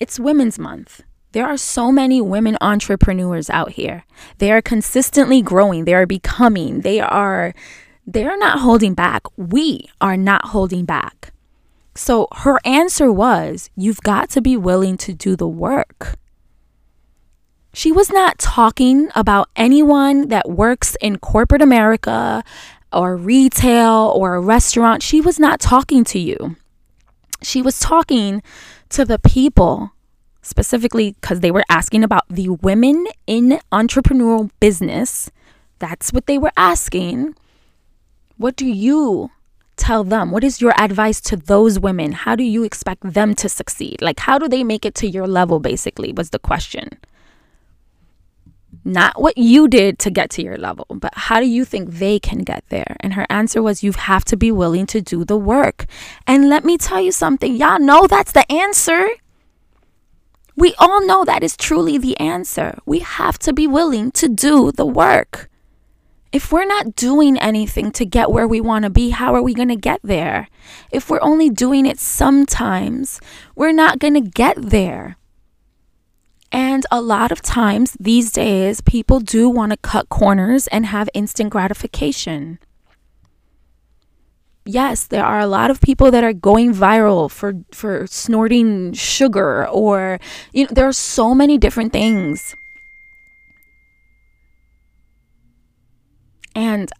It's 0.00 0.20
Women's 0.20 0.58
Month. 0.58 1.02
There 1.32 1.46
are 1.46 1.56
so 1.56 1.92
many 1.92 2.20
women 2.20 2.56
entrepreneurs 2.60 3.50
out 3.50 3.72
here. 3.72 4.04
They 4.38 4.50
are 4.50 4.62
consistently 4.62 5.42
growing, 5.42 5.84
they 5.84 5.94
are 5.94 6.06
becoming, 6.06 6.80
they 6.80 7.00
are 7.00 7.54
they're 8.08 8.38
not 8.38 8.60
holding 8.60 8.94
back. 8.94 9.22
We 9.36 9.90
are 10.00 10.16
not 10.16 10.46
holding 10.46 10.86
back. 10.86 11.32
So 11.94 12.26
her 12.38 12.58
answer 12.64 13.12
was, 13.12 13.68
You've 13.76 14.00
got 14.00 14.30
to 14.30 14.40
be 14.40 14.56
willing 14.56 14.96
to 14.98 15.12
do 15.12 15.36
the 15.36 15.46
work. 15.46 16.16
She 17.74 17.92
was 17.92 18.10
not 18.10 18.38
talking 18.38 19.10
about 19.14 19.50
anyone 19.56 20.28
that 20.28 20.48
works 20.48 20.96
in 21.02 21.18
corporate 21.18 21.60
America 21.60 22.42
or 22.90 23.14
retail 23.14 24.10
or 24.16 24.36
a 24.36 24.40
restaurant. 24.40 25.02
She 25.02 25.20
was 25.20 25.38
not 25.38 25.60
talking 25.60 26.02
to 26.04 26.18
you. 26.18 26.56
She 27.42 27.60
was 27.60 27.78
talking 27.78 28.42
to 28.88 29.04
the 29.04 29.18
people 29.18 29.92
specifically 30.40 31.14
because 31.20 31.40
they 31.40 31.50
were 31.50 31.64
asking 31.68 32.04
about 32.04 32.24
the 32.30 32.48
women 32.48 33.06
in 33.26 33.60
entrepreneurial 33.70 34.50
business. 34.60 35.30
That's 35.78 36.10
what 36.10 36.26
they 36.26 36.38
were 36.38 36.52
asking. 36.56 37.34
What 38.38 38.54
do 38.54 38.66
you 38.66 39.30
tell 39.76 40.04
them? 40.04 40.30
What 40.30 40.44
is 40.44 40.60
your 40.60 40.72
advice 40.80 41.20
to 41.22 41.36
those 41.36 41.80
women? 41.80 42.12
How 42.12 42.36
do 42.36 42.44
you 42.44 42.62
expect 42.62 43.02
them 43.02 43.34
to 43.34 43.48
succeed? 43.48 44.00
Like, 44.00 44.20
how 44.20 44.38
do 44.38 44.48
they 44.48 44.62
make 44.62 44.84
it 44.84 44.94
to 44.96 45.08
your 45.08 45.26
level, 45.26 45.58
basically, 45.58 46.12
was 46.12 46.30
the 46.30 46.38
question. 46.38 46.98
Not 48.84 49.20
what 49.20 49.36
you 49.36 49.66
did 49.66 49.98
to 49.98 50.10
get 50.10 50.30
to 50.30 50.42
your 50.42 50.56
level, 50.56 50.86
but 50.88 51.12
how 51.14 51.40
do 51.40 51.46
you 51.46 51.64
think 51.64 51.90
they 51.90 52.20
can 52.20 52.38
get 52.38 52.62
there? 52.68 52.96
And 53.00 53.14
her 53.14 53.26
answer 53.28 53.60
was, 53.60 53.82
You 53.82 53.92
have 53.92 54.24
to 54.26 54.36
be 54.36 54.52
willing 54.52 54.86
to 54.86 55.00
do 55.00 55.24
the 55.24 55.36
work. 55.36 55.86
And 56.26 56.48
let 56.48 56.64
me 56.64 56.78
tell 56.78 57.00
you 57.00 57.10
something, 57.10 57.56
y'all 57.56 57.80
know 57.80 58.06
that's 58.06 58.32
the 58.32 58.50
answer. 58.50 59.10
We 60.54 60.74
all 60.78 61.04
know 61.04 61.24
that 61.24 61.42
is 61.42 61.56
truly 61.56 61.98
the 61.98 62.18
answer. 62.20 62.78
We 62.86 63.00
have 63.00 63.38
to 63.40 63.52
be 63.52 63.66
willing 63.66 64.12
to 64.12 64.28
do 64.28 64.70
the 64.70 64.86
work. 64.86 65.50
If 66.30 66.52
we're 66.52 66.66
not 66.66 66.94
doing 66.94 67.38
anything 67.38 67.90
to 67.92 68.04
get 68.04 68.30
where 68.30 68.46
we 68.46 68.60
want 68.60 68.84
to 68.84 68.90
be, 68.90 69.10
how 69.10 69.34
are 69.34 69.42
we 69.42 69.54
going 69.54 69.68
to 69.68 69.76
get 69.76 70.00
there? 70.02 70.48
If 70.92 71.08
we're 71.08 71.22
only 71.22 71.48
doing 71.48 71.86
it 71.86 71.98
sometimes, 71.98 73.20
we're 73.54 73.72
not 73.72 73.98
going 73.98 74.14
to 74.14 74.20
get 74.20 74.56
there. 74.60 75.16
And 76.52 76.84
a 76.90 77.00
lot 77.00 77.32
of 77.32 77.42
times 77.42 77.96
these 77.98 78.30
days, 78.30 78.80
people 78.80 79.20
do 79.20 79.48
want 79.48 79.72
to 79.72 79.78
cut 79.78 80.08
corners 80.08 80.66
and 80.68 80.86
have 80.86 81.08
instant 81.14 81.50
gratification. 81.50 82.58
Yes, 84.64 85.06
there 85.06 85.24
are 85.24 85.40
a 85.40 85.46
lot 85.46 85.70
of 85.70 85.80
people 85.80 86.10
that 86.10 86.24
are 86.24 86.34
going 86.34 86.74
viral 86.74 87.30
for 87.30 87.54
for 87.72 88.06
snorting 88.06 88.92
sugar 88.92 89.66
or 89.66 90.20
you 90.52 90.64
know 90.64 90.70
there 90.70 90.86
are 90.86 90.92
so 90.92 91.34
many 91.34 91.56
different 91.56 91.90
things. 91.90 92.54
And 96.54 96.90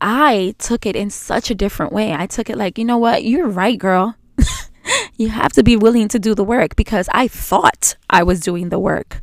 I 0.00 0.54
took 0.58 0.86
it 0.86 0.96
in 0.96 1.10
such 1.10 1.50
a 1.50 1.54
different 1.54 1.92
way. 1.92 2.12
I 2.12 2.26
took 2.26 2.50
it 2.50 2.56
like, 2.56 2.78
you 2.78 2.84
know 2.84 2.98
what? 2.98 3.24
You're 3.24 3.48
right, 3.48 3.78
girl. 3.78 4.16
you 5.16 5.28
have 5.28 5.52
to 5.52 5.62
be 5.62 5.76
willing 5.76 6.08
to 6.08 6.18
do 6.18 6.34
the 6.34 6.44
work 6.44 6.74
because 6.76 7.08
I 7.12 7.28
thought 7.28 7.96
I 8.10 8.22
was 8.22 8.40
doing 8.40 8.68
the 8.70 8.78
work 8.78 9.20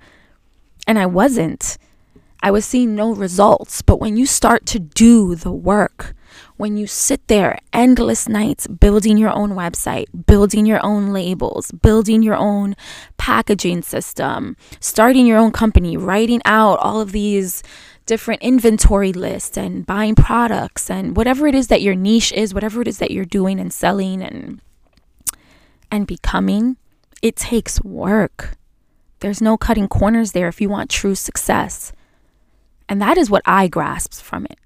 and 0.87 0.97
I 0.97 1.05
wasn't. 1.05 1.77
I 2.41 2.51
was 2.51 2.65
seeing 2.65 2.95
no 2.95 3.13
results. 3.13 3.81
But 3.81 3.99
when 3.99 4.15
you 4.15 4.25
start 4.25 4.65
to 4.67 4.79
do 4.79 5.35
the 5.35 5.51
work, 5.51 6.15
when 6.57 6.77
you 6.77 6.87
sit 6.87 7.27
there 7.27 7.57
endless 7.73 8.27
nights 8.27 8.67
building 8.67 9.17
your 9.17 9.31
own 9.31 9.51
website, 9.51 10.05
building 10.25 10.65
your 10.65 10.83
own 10.85 11.11
labels, 11.13 11.71
building 11.71 12.23
your 12.23 12.35
own 12.35 12.75
packaging 13.17 13.81
system, 13.81 14.55
starting 14.79 15.25
your 15.25 15.37
own 15.37 15.51
company, 15.51 15.97
writing 15.97 16.41
out 16.45 16.79
all 16.79 17.01
of 17.01 17.11
these 17.11 17.63
different 18.09 18.41
inventory 18.41 19.13
lists 19.13 19.55
and 19.55 19.85
buying 19.85 20.15
products 20.15 20.89
and 20.89 21.15
whatever 21.15 21.45
it 21.45 21.53
is 21.53 21.67
that 21.67 21.83
your 21.83 21.93
niche 21.93 22.31
is, 22.31 22.55
whatever 22.55 22.81
it 22.81 22.87
is 22.87 22.97
that 22.97 23.11
you're 23.11 23.23
doing 23.23 23.59
and 23.59 23.71
selling 23.71 24.23
and 24.23 24.59
and 25.91 26.07
becoming, 26.07 26.75
it 27.21 27.35
takes 27.35 27.79
work. 27.81 28.57
There's 29.19 29.43
no 29.43 29.57
cutting 29.57 29.87
corners 29.87 30.31
there 30.31 30.47
if 30.47 30.59
you 30.59 30.69
want 30.69 30.89
true 30.89 31.13
success. 31.13 31.91
And 32.87 32.99
that 32.99 33.15
is 33.15 33.29
what 33.29 33.43
I 33.45 33.67
grasped 33.67 34.23
from 34.23 34.45
it. 34.45 34.57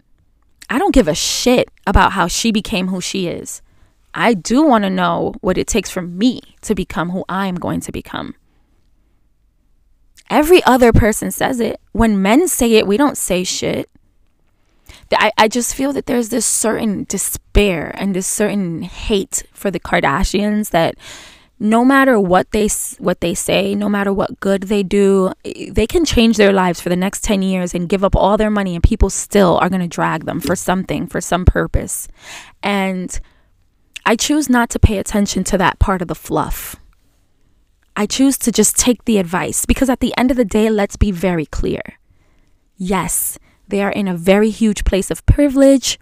I 0.70 0.80
don't 0.80 0.94
give 0.94 1.10
a 1.10 1.16
shit 1.16 1.70
about 1.86 2.14
how 2.14 2.28
she 2.28 2.50
became 2.50 2.88
who 2.88 3.02
she 3.02 3.28
is. 3.28 3.62
I 4.14 4.36
do 4.36 4.64
want 4.64 4.86
to 4.86 4.90
know 4.90 5.34
what 5.42 5.58
it 5.58 5.68
takes 5.68 5.90
for 5.90 6.02
me 6.02 6.40
to 6.62 6.74
become 6.74 7.10
who 7.10 7.26
I 7.28 7.48
am 7.48 7.56
going 7.56 7.82
to 7.82 7.92
become. 7.92 8.36
Every 10.34 10.64
other 10.64 10.92
person 10.92 11.30
says 11.30 11.60
it. 11.60 11.80
When 11.92 12.20
men 12.20 12.48
say 12.48 12.74
it, 12.74 12.88
we 12.88 12.98
don't 12.98 13.20
say 13.20 13.44
shit. 13.44 13.88
I, 15.12 15.32
I 15.38 15.48
just 15.48 15.76
feel 15.76 15.94
that 15.94 16.08
there's 16.08 16.30
this 16.30 16.44
certain 16.44 17.04
despair 17.08 17.94
and 18.00 18.16
this 18.16 18.26
certain 18.26 18.82
hate 18.82 19.44
for 19.54 19.70
the 19.70 19.80
Kardashians 19.80 20.72
that 20.72 20.96
no 21.60 21.86
matter 21.86 22.20
what 22.20 22.50
they 22.50 22.68
what 22.98 23.22
they 23.22 23.36
say, 23.36 23.76
no 23.76 23.88
matter 23.88 24.12
what 24.12 24.40
good 24.40 24.64
they 24.64 24.82
do, 24.82 25.34
they 25.70 25.86
can 25.86 26.04
change 26.04 26.38
their 26.38 26.52
lives 26.52 26.82
for 26.82 26.90
the 26.90 26.96
next 26.96 27.24
10 27.24 27.44
years 27.44 27.76
and 27.76 27.88
give 27.88 28.04
up 28.04 28.16
all 28.16 28.36
their 28.36 28.50
money 28.50 28.74
and 28.74 28.84
people 28.84 29.12
still 29.12 29.60
are 29.60 29.70
going 29.70 29.82
to 29.82 29.88
drag 29.88 30.26
them 30.26 30.40
for 30.40 30.56
something, 30.56 31.06
for 31.06 31.22
some 31.22 31.46
purpose. 31.46 32.08
And 32.64 33.20
I 34.04 34.16
choose 34.16 34.50
not 34.50 34.72
to 34.72 34.80
pay 34.80 34.98
attention 34.98 35.44
to 35.44 35.60
that 35.60 35.78
part 35.78 36.02
of 36.02 36.08
the 36.08 36.16
fluff. 36.16 36.76
I 37.96 38.06
choose 38.06 38.38
to 38.40 38.52
just 38.52 38.78
take 38.78 39.06
the 39.06 39.18
advice 39.18 39.66
because 39.66 39.90
at 39.90 40.00
the 40.00 40.14
end 40.18 40.32
of 40.32 40.38
the 40.38 40.46
day, 40.46 40.70
let's 40.70 40.96
be 40.96 41.12
very 41.12 41.46
clear. 41.46 41.82
Yes, 42.76 43.38
they 43.68 43.82
are 43.84 43.92
in 43.92 44.08
a 44.08 44.16
very 44.16 44.50
huge 44.50 44.84
place 44.84 45.12
of 45.12 45.26
privilege. 45.26 46.00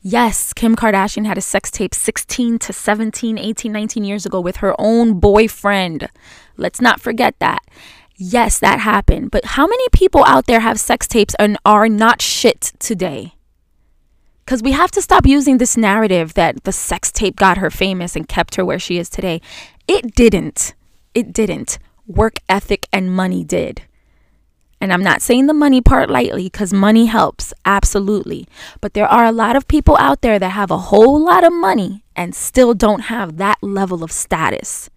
Yes, 0.00 0.52
Kim 0.52 0.76
Kardashian 0.76 1.26
had 1.26 1.36
a 1.36 1.42
sex 1.42 1.70
tape 1.70 1.94
16 1.94 2.58
to 2.60 2.72
17, 2.72 3.38
18, 3.38 3.72
19 3.72 4.04
years 4.04 4.24
ago 4.24 4.40
with 4.40 4.56
her 4.56 4.74
own 4.78 5.18
boyfriend. 5.18 6.08
Let's 6.56 6.80
not 6.80 7.00
forget 7.00 7.38
that. 7.40 7.64
Yes, 8.16 8.58
that 8.60 8.80
happened. 8.80 9.30
But 9.30 9.44
how 9.44 9.66
many 9.66 9.86
people 9.90 10.24
out 10.24 10.46
there 10.46 10.60
have 10.60 10.80
sex 10.80 11.06
tapes 11.06 11.34
and 11.38 11.58
are 11.64 11.88
not 11.88 12.22
shit 12.22 12.72
today? 12.78 13.34
Because 14.44 14.62
we 14.62 14.72
have 14.72 14.92
to 14.92 15.02
stop 15.02 15.26
using 15.26 15.58
this 15.58 15.76
narrative 15.76 16.34
that 16.34 16.62
the 16.64 16.72
sex 16.72 17.10
tape 17.10 17.34
got 17.34 17.58
her 17.58 17.68
famous 17.68 18.14
and 18.14 18.28
kept 18.28 18.54
her 18.54 18.64
where 18.64 18.78
she 18.78 18.98
is 18.98 19.10
today. 19.10 19.40
It 19.88 20.14
didn't. 20.14 20.74
It 21.14 21.32
didn't. 21.32 21.78
Work 22.06 22.36
ethic 22.48 22.88
and 22.92 23.14
money 23.14 23.44
did. 23.44 23.82
And 24.80 24.92
I'm 24.92 25.02
not 25.02 25.22
saying 25.22 25.46
the 25.46 25.54
money 25.54 25.80
part 25.80 26.10
lightly 26.10 26.44
because 26.44 26.72
money 26.72 27.06
helps, 27.06 27.54
absolutely. 27.64 28.46
But 28.80 28.94
there 28.94 29.08
are 29.08 29.24
a 29.24 29.32
lot 29.32 29.56
of 29.56 29.68
people 29.68 29.96
out 29.98 30.20
there 30.20 30.38
that 30.38 30.50
have 30.50 30.70
a 30.70 30.78
whole 30.78 31.18
lot 31.18 31.44
of 31.44 31.52
money 31.52 32.04
and 32.14 32.34
still 32.34 32.74
don't 32.74 33.02
have 33.02 33.38
that 33.38 33.58
level 33.62 34.04
of 34.04 34.12
status. 34.12 34.90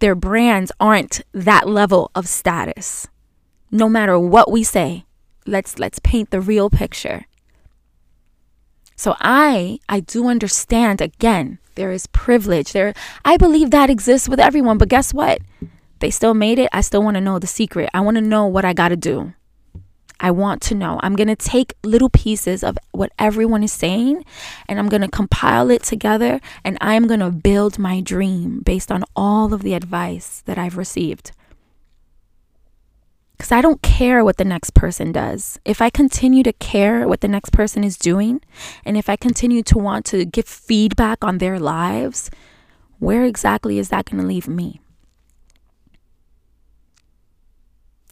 Their 0.00 0.14
brands 0.14 0.72
aren't 0.80 1.22
that 1.32 1.68
level 1.68 2.10
of 2.14 2.28
status. 2.28 3.06
No 3.70 3.88
matter 3.88 4.18
what 4.18 4.50
we 4.50 4.62
say, 4.64 5.04
let's 5.46 5.78
let's 5.78 5.98
paint 5.98 6.30
the 6.30 6.40
real 6.40 6.70
picture. 6.70 7.26
So 8.96 9.14
I 9.20 9.78
I 9.88 10.00
do 10.00 10.28
understand 10.28 11.00
again 11.00 11.58
there 11.78 11.92
is 11.92 12.08
privilege. 12.08 12.72
There 12.72 12.92
I 13.24 13.36
believe 13.36 13.70
that 13.70 13.88
exists 13.88 14.28
with 14.28 14.40
everyone, 14.40 14.78
but 14.78 14.88
guess 14.88 15.14
what? 15.14 15.40
They 16.00 16.10
still 16.10 16.34
made 16.34 16.58
it. 16.58 16.68
I 16.72 16.80
still 16.80 17.02
want 17.02 17.14
to 17.14 17.20
know 17.20 17.38
the 17.38 17.46
secret. 17.46 17.88
I 17.94 18.00
want 18.00 18.16
to 18.16 18.20
know 18.20 18.46
what 18.46 18.64
I 18.64 18.72
got 18.72 18.88
to 18.88 18.96
do. 18.96 19.32
I 20.20 20.32
want 20.32 20.60
to 20.62 20.74
know. 20.74 20.98
I'm 21.04 21.14
going 21.14 21.28
to 21.28 21.36
take 21.36 21.74
little 21.84 22.10
pieces 22.10 22.64
of 22.64 22.76
what 22.90 23.12
everyone 23.18 23.62
is 23.62 23.72
saying 23.72 24.24
and 24.68 24.80
I'm 24.80 24.88
going 24.88 25.02
to 25.02 25.08
compile 25.08 25.70
it 25.70 25.84
together 25.84 26.40
and 26.64 26.76
I'm 26.80 27.06
going 27.06 27.20
to 27.20 27.30
build 27.30 27.78
my 27.78 28.00
dream 28.00 28.60
based 28.60 28.90
on 28.90 29.04
all 29.14 29.54
of 29.54 29.62
the 29.62 29.74
advice 29.74 30.42
that 30.46 30.58
I've 30.58 30.76
received. 30.76 31.30
Because 33.38 33.52
I 33.52 33.60
don't 33.60 33.80
care 33.82 34.24
what 34.24 34.36
the 34.36 34.44
next 34.44 34.74
person 34.74 35.12
does. 35.12 35.60
If 35.64 35.80
I 35.80 35.90
continue 35.90 36.42
to 36.42 36.52
care 36.52 37.06
what 37.06 37.20
the 37.20 37.28
next 37.28 37.50
person 37.50 37.84
is 37.84 37.96
doing, 37.96 38.40
and 38.84 38.96
if 38.96 39.08
I 39.08 39.14
continue 39.14 39.62
to 39.62 39.78
want 39.78 40.04
to 40.06 40.24
give 40.24 40.48
feedback 40.48 41.22
on 41.22 41.38
their 41.38 41.60
lives, 41.60 42.32
where 42.98 43.24
exactly 43.24 43.78
is 43.78 43.90
that 43.90 44.06
going 44.06 44.20
to 44.20 44.26
leave 44.26 44.48
me? 44.48 44.80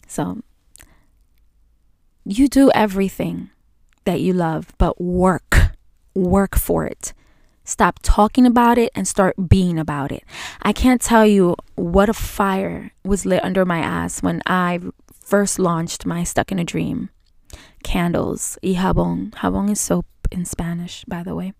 So, 0.07 0.43
you 2.25 2.47
do 2.47 2.71
everything 2.73 3.51
that 4.05 4.21
you 4.21 4.33
love, 4.33 4.73
but 4.79 5.01
work. 5.01 5.73
Work 6.15 6.57
for 6.57 6.87
it. 6.87 7.13
Stop 7.67 7.99
talking 8.03 8.47
about 8.47 8.79
it 8.79 8.91
and 8.95 9.07
start 9.07 9.49
being 9.49 9.79
about 9.79 10.13
it. 10.13 10.25
I 10.63 10.73
can't 10.73 11.03
tell 11.03 11.27
you 11.27 11.57
what 11.75 12.09
a 12.09 12.15
fire 12.15 12.93
was 13.05 13.27
lit 13.27 13.45
under 13.45 13.67
my 13.67 13.81
ass 13.81 14.23
when 14.23 14.41
I 14.47 14.81
first 15.13 15.59
launched 15.59 16.07
my 16.07 16.25
Stuck 16.25 16.51
in 16.53 16.59
a 16.59 16.65
Dream 16.65 17.11
candles, 17.83 18.59
y 18.63 18.75
jabón. 18.75 19.31
Jabón 19.31 19.71
is 19.71 19.81
soap 19.81 20.07
in 20.31 20.45
Spanish, 20.45 21.05
by 21.07 21.23
the 21.23 21.35
way. 21.35 21.53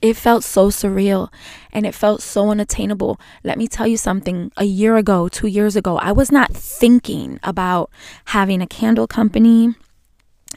It 0.00 0.14
felt 0.14 0.44
so 0.44 0.68
surreal 0.68 1.28
and 1.72 1.84
it 1.84 1.94
felt 1.94 2.22
so 2.22 2.50
unattainable. 2.50 3.18
Let 3.42 3.58
me 3.58 3.66
tell 3.66 3.88
you 3.88 3.96
something. 3.96 4.52
A 4.56 4.64
year 4.64 4.96
ago, 4.96 5.28
two 5.28 5.48
years 5.48 5.74
ago, 5.74 5.98
I 5.98 6.12
was 6.12 6.30
not 6.30 6.52
thinking 6.54 7.40
about 7.42 7.90
having 8.26 8.62
a 8.62 8.66
candle 8.66 9.08
company. 9.08 9.74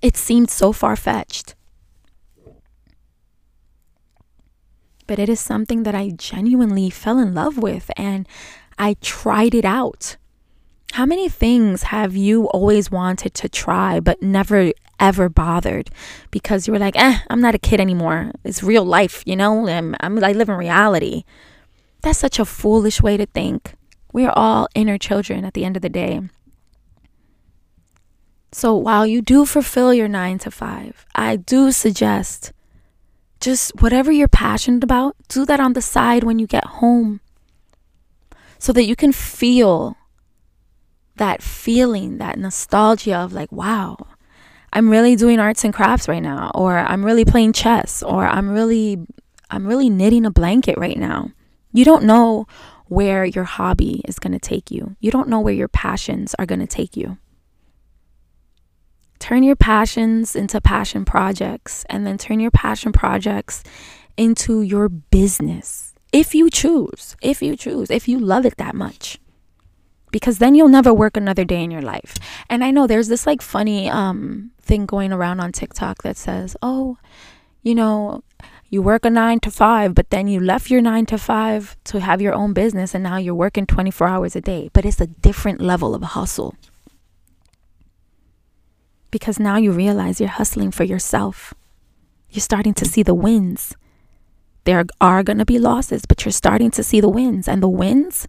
It 0.03 0.15
seemed 0.15 0.51
so 0.51 0.71
far 0.71 0.95
fetched. 0.95 1.55
But 5.07 5.19
it 5.19 5.29
is 5.29 5.39
something 5.39 5.83
that 5.83 5.95
I 5.95 6.09
genuinely 6.09 6.89
fell 6.89 7.19
in 7.19 7.33
love 7.33 7.57
with 7.57 7.89
and 7.97 8.27
I 8.77 8.95
tried 9.01 9.53
it 9.55 9.65
out. 9.65 10.17
How 10.93 11.05
many 11.05 11.29
things 11.29 11.83
have 11.83 12.15
you 12.15 12.47
always 12.49 12.91
wanted 12.91 13.33
to 13.35 13.49
try 13.49 13.99
but 13.99 14.21
never 14.21 14.73
ever 14.99 15.29
bothered 15.29 15.89
because 16.29 16.67
you 16.67 16.73
were 16.73 16.79
like, 16.79 16.95
eh, 16.95 17.19
I'm 17.29 17.41
not 17.41 17.55
a 17.55 17.59
kid 17.59 17.79
anymore. 17.79 18.31
It's 18.43 18.61
real 18.61 18.85
life, 18.85 19.23
you 19.25 19.35
know? 19.35 19.67
I'm, 19.67 19.95
I'm, 19.99 20.23
I 20.23 20.31
live 20.31 20.47
in 20.47 20.55
reality. 20.55 21.23
That's 22.01 22.19
such 22.19 22.39
a 22.39 22.45
foolish 22.45 23.01
way 23.01 23.17
to 23.17 23.25
think. 23.25 23.73
We 24.13 24.25
are 24.25 24.33
all 24.35 24.67
inner 24.75 24.97
children 24.97 25.43
at 25.43 25.53
the 25.53 25.65
end 25.65 25.75
of 25.75 25.81
the 25.81 25.89
day. 25.89 26.21
So 28.51 28.75
while 28.75 29.07
you 29.07 29.21
do 29.21 29.45
fulfill 29.45 29.93
your 29.93 30.07
nine 30.07 30.37
to 30.39 30.51
five, 30.51 31.05
I 31.15 31.37
do 31.37 31.71
suggest 31.71 32.51
just 33.41 33.71
whatever 33.81 34.11
you're 34.11 34.27
passionate 34.27 34.83
about, 34.83 35.15
do 35.27 35.45
that 35.45 35.59
on 35.59 35.73
the 35.73 35.81
side 35.81 36.23
when 36.23 36.39
you 36.39 36.47
get 36.47 36.63
home 36.65 37.19
so 38.59 38.71
that 38.71 38.85
you 38.85 38.95
can 38.95 39.11
feel 39.11 39.97
that 41.17 41.41
feeling, 41.41 42.19
that 42.19 42.37
nostalgia 42.37 43.17
of 43.17 43.33
like, 43.33 43.51
wow, 43.51 43.97
I'm 44.71 44.89
really 44.89 45.15
doing 45.15 45.39
arts 45.39 45.63
and 45.65 45.73
crafts 45.73 46.07
right 46.07 46.21
now, 46.21 46.51
or 46.55 46.77
I'm 46.77 47.03
really 47.03 47.25
playing 47.25 47.53
chess, 47.53 48.01
or 48.01 48.25
I'm 48.25 48.49
really 48.49 49.05
I'm 49.49 49.67
really 49.67 49.89
knitting 49.89 50.25
a 50.25 50.31
blanket 50.31 50.77
right 50.77 50.97
now. 50.97 51.31
You 51.73 51.83
don't 51.83 52.05
know 52.05 52.47
where 52.87 53.25
your 53.25 53.43
hobby 53.43 54.01
is 54.05 54.19
going 54.19 54.33
to 54.33 54.39
take 54.39 54.71
you. 54.71 54.95
You 54.99 55.11
don't 55.11 55.27
know 55.27 55.41
where 55.41 55.53
your 55.53 55.67
passions 55.67 56.35
are 56.39 56.45
going 56.45 56.59
to 56.59 56.67
take 56.67 56.95
you. 56.95 57.17
Turn 59.21 59.43
your 59.43 59.55
passions 59.55 60.35
into 60.35 60.59
passion 60.59 61.05
projects 61.05 61.85
and 61.91 62.07
then 62.07 62.17
turn 62.17 62.39
your 62.39 62.49
passion 62.49 62.91
projects 62.91 63.63
into 64.17 64.63
your 64.63 64.89
business. 64.89 65.93
If 66.11 66.33
you 66.33 66.49
choose, 66.49 67.15
if 67.21 67.39
you 67.39 67.55
choose, 67.55 67.91
if 67.91 68.07
you 68.07 68.17
love 68.17 68.47
it 68.47 68.57
that 68.57 68.73
much. 68.73 69.19
Because 70.09 70.39
then 70.39 70.55
you'll 70.55 70.69
never 70.69 70.91
work 70.91 71.15
another 71.15 71.45
day 71.45 71.63
in 71.63 71.69
your 71.69 71.83
life. 71.83 72.15
And 72.49 72.63
I 72.63 72.71
know 72.71 72.87
there's 72.87 73.09
this 73.09 73.27
like 73.27 73.43
funny 73.43 73.87
um 73.91 74.51
thing 74.59 74.87
going 74.87 75.13
around 75.13 75.39
on 75.39 75.51
TikTok 75.51 76.01
that 76.01 76.17
says, 76.17 76.57
"Oh, 76.63 76.97
you 77.61 77.75
know, 77.75 78.23
you 78.71 78.81
work 78.81 79.05
a 79.05 79.11
nine 79.11 79.39
to 79.41 79.51
five, 79.51 79.93
but 79.93 80.09
then 80.09 80.27
you 80.27 80.39
left 80.39 80.71
your 80.71 80.81
nine 80.81 81.05
to 81.05 81.19
five 81.19 81.77
to 81.83 81.99
have 81.99 82.21
your 82.23 82.33
own 82.33 82.53
business, 82.53 82.95
and 82.95 83.03
now 83.03 83.17
you're 83.17 83.35
working 83.35 83.67
24 83.67 84.07
hours 84.07 84.35
a 84.35 84.41
day. 84.41 84.71
But 84.73 84.83
it's 84.83 84.99
a 84.99 85.07
different 85.07 85.61
level 85.61 85.93
of 85.93 86.01
hustle. 86.01 86.55
Because 89.11 89.39
now 89.39 89.57
you 89.57 89.71
realize 89.71 90.19
you're 90.19 90.29
hustling 90.29 90.71
for 90.71 90.83
yourself. 90.83 91.53
You're 92.29 92.41
starting 92.41 92.73
to 92.75 92.85
see 92.85 93.03
the 93.03 93.13
wins. 93.13 93.75
There 94.63 94.85
are 94.99 95.23
going 95.23 95.39
to 95.39 95.45
be 95.45 95.59
losses, 95.59 96.05
but 96.05 96.23
you're 96.23 96.31
starting 96.31 96.71
to 96.71 96.83
see 96.83 97.01
the 97.01 97.09
wins. 97.09 97.47
And 97.47 97.61
the 97.61 97.69
wins 97.69 98.27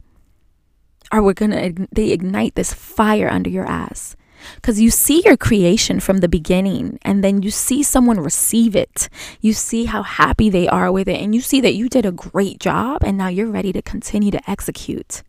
are 1.13 1.23
we're 1.23 1.35
going 1.35 1.51
to 1.51 1.87
they 1.93 2.11
ignite 2.11 2.55
this 2.55 2.75
fire 2.75 3.29
under 3.29 3.51
your 3.51 3.67
ass 3.67 4.17
because 4.57 4.81
you 4.81 4.91
see 4.91 5.23
your 5.25 5.37
creation 5.37 6.01
from 6.01 6.19
the 6.19 6.29
beginning 6.29 6.99
and 7.03 7.23
then 7.23 7.43
you 7.43 7.51
see 7.51 7.83
someone 7.83 8.19
receive 8.19 8.75
it. 8.75 9.09
You 9.41 9.53
see 9.53 9.85
how 9.85 10.03
happy 10.03 10.51
they 10.51 10.69
are 10.69 10.91
with 10.91 11.09
it 11.09 11.21
and 11.21 11.35
you 11.35 11.41
see 11.41 11.61
that 11.61 11.75
you 11.75 11.89
did 11.89 12.07
a 12.07 12.13
great 12.13 12.59
job 12.59 13.03
and 13.05 13.17
now 13.17 13.29
you're 13.29 13.51
ready 13.51 13.73
to 13.73 13.83
continue 13.83 14.31
to 14.31 14.51
execute. 14.51 15.23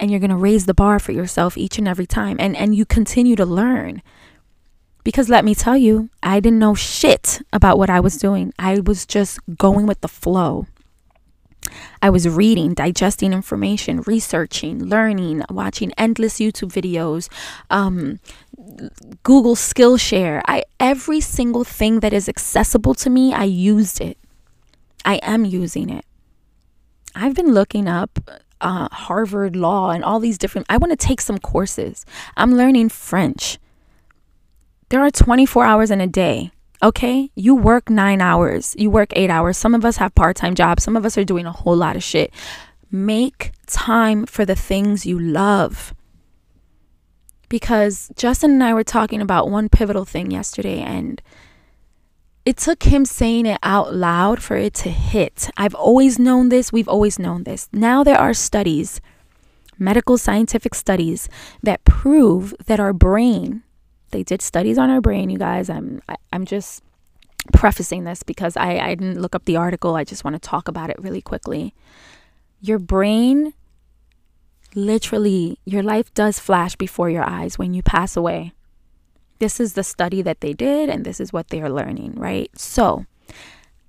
And 0.00 0.10
you're 0.10 0.18
going 0.20 0.30
to 0.30 0.36
raise 0.36 0.66
the 0.66 0.74
bar 0.74 0.98
for 0.98 1.12
yourself 1.12 1.56
each 1.56 1.78
and 1.78 1.86
every 1.86 2.06
time 2.06 2.36
and 2.40 2.56
and 2.56 2.74
you 2.74 2.84
continue 2.84 3.36
to 3.36 3.46
learn. 3.46 4.02
Because 5.04 5.28
let 5.28 5.44
me 5.44 5.54
tell 5.54 5.76
you, 5.76 6.10
I 6.22 6.40
didn't 6.40 6.58
know 6.58 6.74
shit 6.74 7.40
about 7.52 7.78
what 7.78 7.88
I 7.88 8.00
was 8.00 8.16
doing. 8.16 8.52
I 8.58 8.80
was 8.80 9.06
just 9.06 9.38
going 9.56 9.86
with 9.86 10.00
the 10.00 10.08
flow. 10.08 10.66
I 12.02 12.10
was 12.10 12.28
reading, 12.28 12.74
digesting 12.74 13.32
information, 13.32 14.02
researching, 14.06 14.84
learning, 14.84 15.42
watching 15.50 15.92
endless 15.96 16.38
YouTube 16.38 16.72
videos, 16.72 17.28
um, 17.70 18.18
Google 19.22 19.54
Skillshare. 19.54 20.42
I 20.46 20.64
every 20.78 21.20
single 21.20 21.64
thing 21.64 22.00
that 22.00 22.12
is 22.12 22.28
accessible 22.28 22.94
to 22.94 23.10
me, 23.10 23.32
I 23.32 23.44
used 23.44 24.00
it. 24.00 24.18
I 25.04 25.16
am 25.22 25.44
using 25.44 25.90
it. 25.90 26.04
I've 27.14 27.34
been 27.34 27.52
looking 27.52 27.88
up 27.88 28.18
uh, 28.60 28.88
Harvard 28.92 29.56
Law 29.56 29.90
and 29.90 30.04
all 30.04 30.20
these 30.20 30.38
different. 30.38 30.66
I 30.70 30.76
want 30.76 30.92
to 30.92 30.96
take 30.96 31.20
some 31.20 31.38
courses. 31.38 32.04
I'm 32.36 32.54
learning 32.54 32.90
French. 32.90 33.58
There 34.90 35.00
are 35.00 35.10
24 35.10 35.64
hours 35.64 35.90
in 35.90 36.00
a 36.00 36.06
day. 36.06 36.50
Okay, 36.82 37.30
you 37.34 37.54
work 37.54 37.90
nine 37.90 38.22
hours, 38.22 38.74
you 38.78 38.90
work 38.90 39.12
eight 39.14 39.28
hours. 39.28 39.58
Some 39.58 39.74
of 39.74 39.84
us 39.84 39.98
have 39.98 40.14
part 40.14 40.36
time 40.36 40.54
jobs, 40.54 40.82
some 40.82 40.96
of 40.96 41.04
us 41.04 41.18
are 41.18 41.24
doing 41.24 41.44
a 41.44 41.52
whole 41.52 41.76
lot 41.76 41.94
of 41.94 42.02
shit. 42.02 42.32
Make 42.90 43.52
time 43.66 44.24
for 44.24 44.46
the 44.46 44.56
things 44.56 45.04
you 45.04 45.18
love. 45.18 45.94
Because 47.50 48.10
Justin 48.16 48.52
and 48.52 48.64
I 48.64 48.72
were 48.72 48.84
talking 48.84 49.20
about 49.20 49.50
one 49.50 49.68
pivotal 49.68 50.06
thing 50.06 50.30
yesterday, 50.30 50.80
and 50.80 51.20
it 52.44 52.56
took 52.56 52.84
him 52.84 53.04
saying 53.04 53.46
it 53.46 53.58
out 53.62 53.94
loud 53.94 54.42
for 54.42 54.56
it 54.56 54.74
to 54.74 54.90
hit. 54.90 55.50
I've 55.56 55.74
always 55.74 56.18
known 56.18 56.48
this, 56.48 56.72
we've 56.72 56.88
always 56.88 57.18
known 57.18 57.44
this. 57.44 57.68
Now 57.72 58.02
there 58.02 58.18
are 58.18 58.34
studies, 58.34 59.00
medical 59.78 60.18
scientific 60.18 60.74
studies, 60.74 61.28
that 61.62 61.84
prove 61.84 62.54
that 62.66 62.80
our 62.80 62.92
brain 62.92 63.62
they 64.10 64.22
did 64.22 64.42
studies 64.42 64.78
on 64.78 64.90
our 64.90 65.00
brain, 65.00 65.30
you 65.30 65.38
guys. 65.38 65.70
I'm 65.70 66.02
I, 66.08 66.12
am 66.12 66.18
i 66.32 66.36
am 66.36 66.44
just 66.44 66.82
prefacing 67.52 68.04
this 68.04 68.22
because 68.22 68.56
I, 68.56 68.78
I 68.78 68.94
didn't 68.94 69.20
look 69.20 69.34
up 69.34 69.44
the 69.44 69.56
article. 69.56 69.94
I 69.94 70.04
just 70.04 70.24
want 70.24 70.34
to 70.34 70.40
talk 70.40 70.68
about 70.68 70.90
it 70.90 70.96
really 71.00 71.22
quickly. 71.22 71.74
Your 72.60 72.78
brain 72.78 73.54
literally 74.74 75.58
your 75.64 75.82
life 75.82 76.14
does 76.14 76.38
flash 76.38 76.76
before 76.76 77.10
your 77.10 77.28
eyes 77.28 77.58
when 77.58 77.74
you 77.74 77.82
pass 77.82 78.16
away. 78.16 78.52
This 79.40 79.58
is 79.58 79.72
the 79.72 79.82
study 79.82 80.22
that 80.22 80.40
they 80.40 80.52
did 80.52 80.88
and 80.88 81.04
this 81.04 81.18
is 81.18 81.32
what 81.32 81.48
they 81.48 81.60
are 81.60 81.70
learning, 81.70 82.14
right? 82.14 82.50
So, 82.56 83.06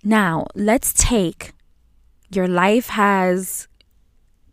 now 0.04 0.48
let's 0.56 0.94
take 0.94 1.54
your 2.32 2.48
life 2.48 2.88
has 2.88 3.68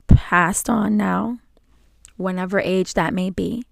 passed 0.07 0.69
on 0.69 0.97
now, 0.97 1.39
whenever 2.17 2.61
age 2.61 2.95
that 2.95 3.15
may 3.15 3.31
be 3.31 3.63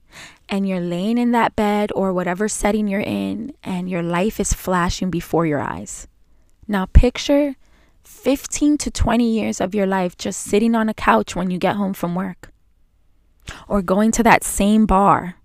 and 0.48 0.68
you're 0.68 0.80
laying 0.80 1.18
in 1.18 1.32
that 1.32 1.56
bed 1.56 1.90
or 1.94 2.12
whatever 2.12 2.48
setting 2.48 2.86
you're 2.86 3.00
in, 3.00 3.52
and 3.62 3.90
your 3.90 4.02
life 4.02 4.38
is 4.38 4.52
flashing 4.52 5.10
before 5.10 5.46
your 5.46 5.60
eyes. 5.60 6.06
Now, 6.68 6.86
picture 6.86 7.56
15 8.04 8.78
to 8.78 8.90
20 8.90 9.28
years 9.28 9.60
of 9.60 9.74
your 9.74 9.86
life 9.86 10.16
just 10.16 10.40
sitting 10.40 10.74
on 10.74 10.88
a 10.88 10.94
couch 10.94 11.34
when 11.34 11.50
you 11.50 11.58
get 11.58 11.76
home 11.76 11.94
from 11.94 12.14
work, 12.14 12.52
or 13.68 13.82
going 13.82 14.12
to 14.12 14.22
that 14.22 14.44
same 14.44 14.86
bar, 14.86 15.35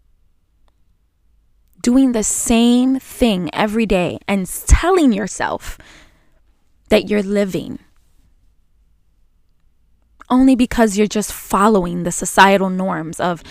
doing 1.81 2.11
the 2.11 2.23
same 2.23 2.99
thing 2.99 3.49
every 3.53 3.85
day, 3.85 4.19
and 4.27 4.47
telling 4.67 5.11
yourself 5.11 5.77
that 6.89 7.09
you're 7.09 7.23
living 7.23 7.79
only 10.31 10.55
because 10.55 10.97
you're 10.97 11.05
just 11.05 11.33
following 11.33 12.03
the 12.03 12.11
societal 12.11 12.69
norms 12.69 13.19
of 13.19 13.43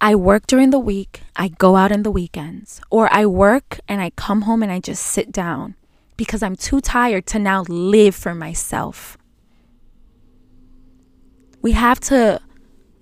I 0.00 0.14
work 0.14 0.46
during 0.46 0.70
the 0.70 0.78
week, 0.78 1.22
I 1.36 1.48
go 1.48 1.76
out 1.76 1.92
in 1.92 2.02
the 2.02 2.10
weekends, 2.10 2.80
or 2.90 3.12
I 3.12 3.26
work 3.26 3.80
and 3.88 4.00
I 4.00 4.10
come 4.10 4.42
home 4.42 4.62
and 4.62 4.72
I 4.72 4.80
just 4.80 5.02
sit 5.02 5.30
down 5.30 5.74
because 6.16 6.42
I'm 6.42 6.56
too 6.56 6.80
tired 6.80 7.26
to 7.26 7.38
now 7.38 7.62
live 7.68 8.14
for 8.14 8.34
myself. 8.34 9.18
We 11.60 11.72
have 11.72 12.00
to 12.00 12.40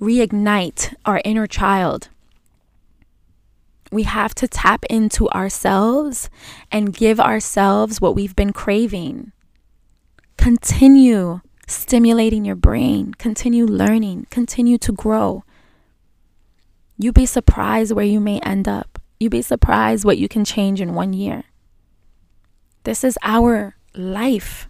reignite 0.01 0.95
our 1.05 1.21
inner 1.25 1.47
child. 1.47 2.09
We 3.91 4.05
have 4.05 4.35
to 4.37 4.49
tap 4.49 4.85
into 4.89 5.29
ourselves 5.31 6.31
and 6.71 6.95
give 6.95 7.19
ourselves 7.19 8.01
what 8.01 8.15
we've 8.15 8.37
been 8.37 8.53
craving. 8.53 9.33
Continue 10.37 11.41
stimulating 11.67 12.45
your 12.45 12.57
brain, 12.57 13.15
continue 13.15 13.65
learning, 13.65 14.27
continue 14.31 14.79
to 14.79 14.93
grow. 14.93 15.45
You'd 16.99 17.15
be 17.15 17.27
surprised 17.27 17.93
where 17.93 18.05
you 18.05 18.21
may 18.21 18.41
end 18.41 18.69
up. 18.69 18.99
You'd 19.19 19.31
be 19.31 19.43
surprised 19.43 20.05
what 20.05 20.19
you 20.19 20.29
can 20.29 20.45
change 20.45 20.81
in 20.81 20.95
one 20.95 21.13
year. 21.13 21.45
This 22.85 23.05
is 23.05 23.19
our 23.23 23.77
life, 23.95 24.69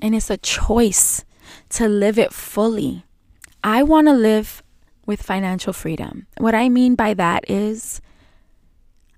and 0.00 0.14
it's 0.14 0.30
a 0.30 0.36
choice 0.36 1.24
to 1.70 1.88
live 1.88 2.18
it 2.18 2.32
fully. 2.32 3.04
I 3.62 3.82
want 3.82 4.08
to 4.08 4.14
live 4.14 4.62
with 5.06 5.22
financial 5.22 5.72
freedom. 5.72 6.26
What 6.38 6.54
I 6.54 6.68
mean 6.68 6.94
by 6.94 7.14
that 7.14 7.48
is, 7.48 8.00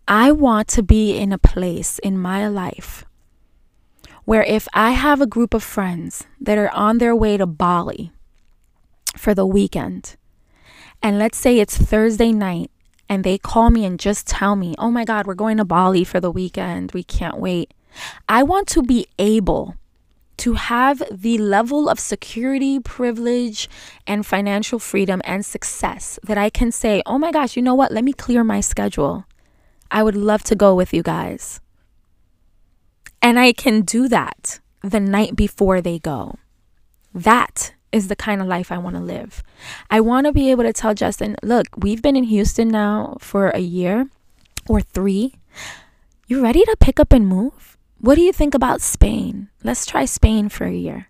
I 0.08 0.30
want 0.30 0.68
to 0.68 0.84
be 0.84 1.16
in 1.16 1.32
a 1.32 1.38
place 1.38 1.98
in 1.98 2.16
my 2.16 2.46
life 2.46 3.04
where 4.24 4.44
if 4.44 4.68
I 4.72 4.92
have 4.92 5.20
a 5.20 5.26
group 5.26 5.52
of 5.52 5.64
friends 5.64 6.24
that 6.40 6.58
are 6.58 6.70
on 6.70 6.98
their 6.98 7.14
way 7.14 7.36
to 7.36 7.46
Bali 7.46 8.12
for 9.16 9.34
the 9.34 9.46
weekend, 9.46 10.14
and 11.02 11.18
let's 11.18 11.36
say 11.36 11.58
it's 11.58 11.76
Thursday 11.76 12.30
night 12.30 12.70
and 13.08 13.24
they 13.24 13.36
call 13.36 13.70
me 13.70 13.84
and 13.84 13.98
just 13.98 14.28
tell 14.28 14.54
me, 14.54 14.76
oh 14.78 14.92
my 14.92 15.04
God, 15.04 15.26
we're 15.26 15.34
going 15.34 15.56
to 15.56 15.64
Bali 15.64 16.04
for 16.04 16.20
the 16.20 16.30
weekend. 16.30 16.92
We 16.92 17.02
can't 17.02 17.38
wait. 17.38 17.74
I 18.28 18.44
want 18.44 18.68
to 18.68 18.84
be 18.84 19.08
able 19.18 19.74
to 20.36 20.54
have 20.54 21.02
the 21.10 21.38
level 21.38 21.88
of 21.88 21.98
security, 21.98 22.78
privilege, 22.78 23.68
and 24.06 24.24
financial 24.24 24.78
freedom 24.78 25.20
and 25.24 25.44
success 25.44 26.20
that 26.22 26.38
I 26.38 26.48
can 26.48 26.70
say, 26.70 27.02
oh 27.06 27.18
my 27.18 27.32
gosh, 27.32 27.57
you 27.57 27.62
know 27.62 27.74
what? 27.74 27.90
Let 27.90 28.04
me 28.04 28.12
clear 28.12 28.44
my 28.44 28.61
schedule. 28.61 29.24
I 29.91 30.03
would 30.03 30.16
love 30.16 30.43
to 30.45 30.55
go 30.55 30.74
with 30.74 30.93
you 30.93 31.03
guys. 31.03 31.61
And 33.22 33.39
I 33.39 33.53
can 33.53 33.82
do 33.82 34.09
that 34.09 34.61
the 34.82 35.01
night 35.01 35.37
before 35.37 35.80
they 35.80 35.99
go. 35.99 36.37
That 37.14 37.74
is 37.93 38.09
the 38.09 38.16
kind 38.16 38.41
of 38.41 38.47
life 38.47 38.70
I 38.70 38.78
want 38.78 38.97
to 38.97 39.03
live. 39.03 39.43
I 39.91 40.01
want 40.01 40.26
to 40.26 40.32
be 40.32 40.51
able 40.51 40.64
to 40.64 40.72
tell 40.72 40.95
Justin, 40.95 41.37
look, 41.43 41.66
we've 41.76 42.03
been 42.03 42.16
in 42.16 42.24
Houston 42.24 42.68
now 42.68 43.16
for 43.20 43.49
a 43.51 43.61
year 43.61 44.09
or 44.68 44.80
three. 44.80 45.34
You 46.26 46.43
ready 46.43 46.64
to 46.64 46.76
pick 46.78 47.01
up 47.01 47.12
and 47.12 47.26
move? 47.26 47.78
What 47.99 48.16
do 48.16 48.20
you 48.20 48.32
think 48.32 48.55
about 48.55 48.82
Spain? 48.82 49.49
Let's 49.64 49.87
try 49.87 50.05
Spain 50.05 50.49
for 50.49 50.64
a 50.64 50.72
year. 50.72 51.09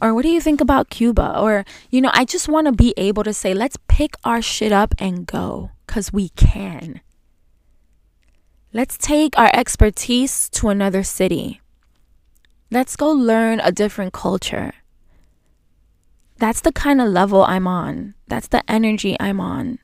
Or 0.00 0.14
what 0.14 0.22
do 0.22 0.28
you 0.28 0.40
think 0.40 0.60
about 0.60 0.90
Cuba? 0.90 1.38
Or, 1.38 1.64
you 1.90 2.00
know, 2.00 2.10
I 2.14 2.24
just 2.24 2.48
want 2.48 2.66
to 2.66 2.72
be 2.72 2.94
able 2.96 3.24
to 3.24 3.34
say, 3.34 3.52
let's 3.52 3.76
pick 3.88 4.14
our 4.24 4.40
shit 4.40 4.72
up 4.72 4.94
and 4.98 5.26
go 5.26 5.70
because 5.86 6.12
we 6.12 6.30
can. 6.30 7.00
Let's 8.72 8.98
take 8.98 9.38
our 9.38 9.50
expertise 9.54 10.50
to 10.50 10.68
another 10.68 11.02
city. 11.02 11.62
Let's 12.70 12.96
go 12.96 13.10
learn 13.10 13.60
a 13.60 13.72
different 13.72 14.12
culture. 14.12 14.72
That's 16.36 16.60
the 16.60 16.72
kind 16.72 17.00
of 17.00 17.08
level 17.08 17.42
I'm 17.42 17.66
on. 17.66 18.14
That's 18.26 18.48
the 18.48 18.62
energy 18.70 19.16
I'm 19.18 19.40
on. 19.40 19.78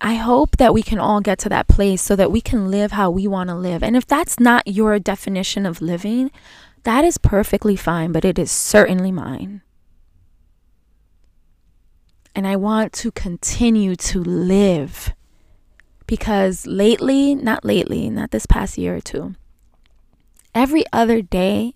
I 0.00 0.14
hope 0.14 0.58
that 0.58 0.72
we 0.72 0.82
can 0.84 1.00
all 1.00 1.20
get 1.20 1.40
to 1.40 1.48
that 1.48 1.66
place 1.66 2.02
so 2.02 2.14
that 2.14 2.30
we 2.30 2.40
can 2.40 2.70
live 2.70 2.92
how 2.92 3.10
we 3.10 3.26
want 3.26 3.50
to 3.50 3.56
live. 3.56 3.82
And 3.82 3.96
if 3.96 4.06
that's 4.06 4.38
not 4.38 4.68
your 4.68 5.00
definition 5.00 5.66
of 5.66 5.82
living, 5.82 6.30
that 6.84 7.04
is 7.04 7.18
perfectly 7.18 7.74
fine, 7.74 8.12
but 8.12 8.24
it 8.24 8.38
is 8.38 8.52
certainly 8.52 9.10
mine. 9.10 9.62
And 12.32 12.46
I 12.46 12.54
want 12.54 12.92
to 12.92 13.10
continue 13.10 13.96
to 13.96 14.22
live 14.22 15.15
because 16.06 16.66
lately, 16.66 17.34
not 17.34 17.64
lately, 17.64 18.08
not 18.10 18.30
this 18.30 18.46
past 18.46 18.78
year 18.78 18.96
or 18.96 19.00
two, 19.00 19.34
every 20.54 20.84
other 20.92 21.20
day 21.22 21.74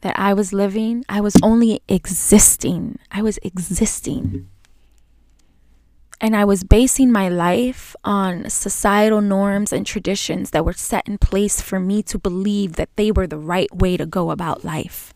that 0.00 0.18
I 0.18 0.34
was 0.34 0.52
living, 0.52 1.04
I 1.08 1.20
was 1.20 1.36
only 1.42 1.80
existing. 1.88 2.98
I 3.10 3.22
was 3.22 3.38
existing. 3.42 4.48
And 6.20 6.34
I 6.34 6.44
was 6.44 6.64
basing 6.64 7.12
my 7.12 7.28
life 7.28 7.94
on 8.04 8.48
societal 8.48 9.20
norms 9.20 9.72
and 9.72 9.84
traditions 9.84 10.50
that 10.50 10.64
were 10.64 10.72
set 10.72 11.06
in 11.08 11.18
place 11.18 11.60
for 11.60 11.78
me 11.78 12.02
to 12.04 12.18
believe 12.18 12.76
that 12.76 12.88
they 12.96 13.10
were 13.10 13.26
the 13.26 13.38
right 13.38 13.74
way 13.74 13.96
to 13.96 14.06
go 14.06 14.30
about 14.30 14.64
life. 14.64 15.12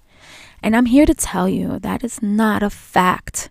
And 0.63 0.77
I'm 0.77 0.87
here 0.87 1.07
to 1.07 1.15
tell 1.15 1.49
you 1.49 1.79
that 1.79 2.05
is 2.05 2.21
not 2.23 2.63
a 2.63 2.69
fact. 2.69 3.49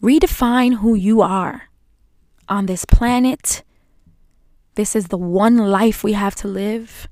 Redefine 0.00 0.78
who 0.78 0.94
you 0.94 1.20
are 1.20 1.68
on 2.48 2.66
this 2.66 2.84
planet. 2.84 3.62
This 4.74 4.96
is 4.96 5.08
the 5.08 5.18
one 5.18 5.58
life 5.58 6.02
we 6.02 6.14
have 6.14 6.34
to 6.36 6.48
live. 6.48 7.08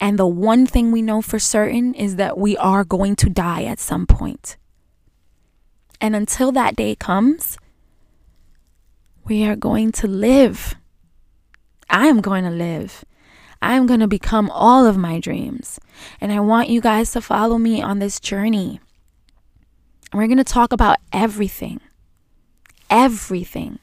And 0.00 0.18
the 0.18 0.26
one 0.26 0.66
thing 0.66 0.90
we 0.90 1.02
know 1.02 1.20
for 1.20 1.38
certain 1.38 1.94
is 1.94 2.16
that 2.16 2.38
we 2.38 2.56
are 2.56 2.84
going 2.84 3.16
to 3.16 3.28
die 3.28 3.64
at 3.64 3.78
some 3.78 4.06
point. 4.06 4.56
And 6.00 6.16
until 6.16 6.50
that 6.52 6.74
day 6.74 6.94
comes, 6.94 7.58
we 9.24 9.44
are 9.44 9.56
going 9.56 9.92
to 9.92 10.06
live. 10.06 10.74
I 11.90 12.06
am 12.06 12.20
going 12.20 12.44
to 12.44 12.50
live. 12.50 13.04
I 13.60 13.74
am 13.76 13.86
going 13.86 14.00
to 14.00 14.08
become 14.08 14.50
all 14.50 14.86
of 14.86 14.96
my 14.96 15.20
dreams. 15.20 15.78
And 16.20 16.32
I 16.32 16.40
want 16.40 16.70
you 16.70 16.80
guys 16.80 17.12
to 17.12 17.20
follow 17.20 17.58
me 17.58 17.82
on 17.82 17.98
this 17.98 18.18
journey. 18.18 18.80
We're 20.14 20.26
going 20.26 20.38
to 20.38 20.44
talk 20.44 20.72
about 20.72 20.96
everything. 21.12 21.80
Everything. 22.88 23.78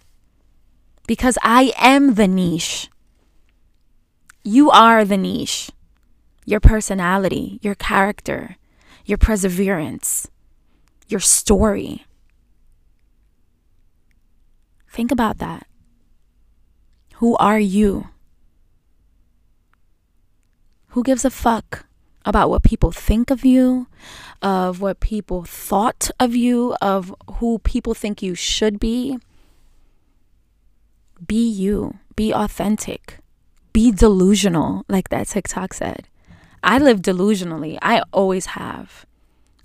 Because 1.07 1.37
I 1.41 1.73
am 1.77 2.15
the 2.15 2.27
niche. 2.27 2.89
You 4.43 4.69
are 4.69 5.03
the 5.03 5.17
niche. 5.17 5.71
Your 6.45 6.59
personality, 6.59 7.59
your 7.61 7.75
character, 7.75 8.57
your 9.05 9.17
perseverance, 9.17 10.29
your 11.07 11.19
story. 11.19 12.05
Think 14.89 15.11
about 15.11 15.39
that. 15.39 15.67
Who 17.15 17.35
are 17.37 17.59
you? 17.59 18.09
Who 20.89 21.03
gives 21.03 21.25
a 21.25 21.29
fuck 21.29 21.85
about 22.25 22.49
what 22.49 22.63
people 22.63 22.91
think 22.91 23.29
of 23.29 23.45
you, 23.45 23.87
of 24.41 24.81
what 24.81 24.99
people 24.99 25.43
thought 25.43 26.11
of 26.19 26.35
you, 26.35 26.75
of 26.81 27.13
who 27.35 27.59
people 27.59 27.93
think 27.93 28.21
you 28.21 28.35
should 28.35 28.79
be? 28.79 29.17
Be 31.25 31.47
you, 31.49 31.97
be 32.15 32.33
authentic, 32.33 33.19
be 33.73 33.91
delusional, 33.91 34.85
like 34.87 35.09
that 35.09 35.27
TikTok 35.27 35.73
said. 35.73 36.07
I 36.63 36.77
live 36.77 37.01
delusionally, 37.01 37.77
I 37.81 38.03
always 38.11 38.47
have. 38.47 39.05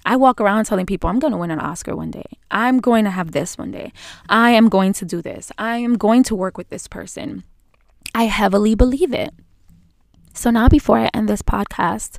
I 0.04 0.16
walk 0.16 0.40
around 0.40 0.64
telling 0.64 0.86
people 0.86 1.08
I'm 1.08 1.18
going 1.18 1.32
to 1.32 1.36
win 1.36 1.50
an 1.50 1.60
Oscar 1.60 1.94
one 1.94 2.10
day. 2.10 2.26
I'm 2.50 2.80
going 2.80 3.04
to 3.04 3.10
have 3.10 3.32
this 3.32 3.56
one 3.56 3.70
day. 3.70 3.92
I 4.28 4.50
am 4.50 4.68
going 4.68 4.92
to 4.94 5.04
do 5.04 5.22
this. 5.22 5.52
I 5.58 5.76
am 5.76 5.96
going 5.96 6.22
to 6.24 6.34
work 6.34 6.58
with 6.58 6.70
this 6.70 6.88
person. 6.88 7.44
I 8.14 8.24
heavily 8.24 8.74
believe 8.74 9.12
it. 9.12 9.32
So 10.34 10.50
now, 10.50 10.68
before 10.68 10.98
I 10.98 11.10
end 11.12 11.28
this 11.28 11.42
podcast, 11.42 12.16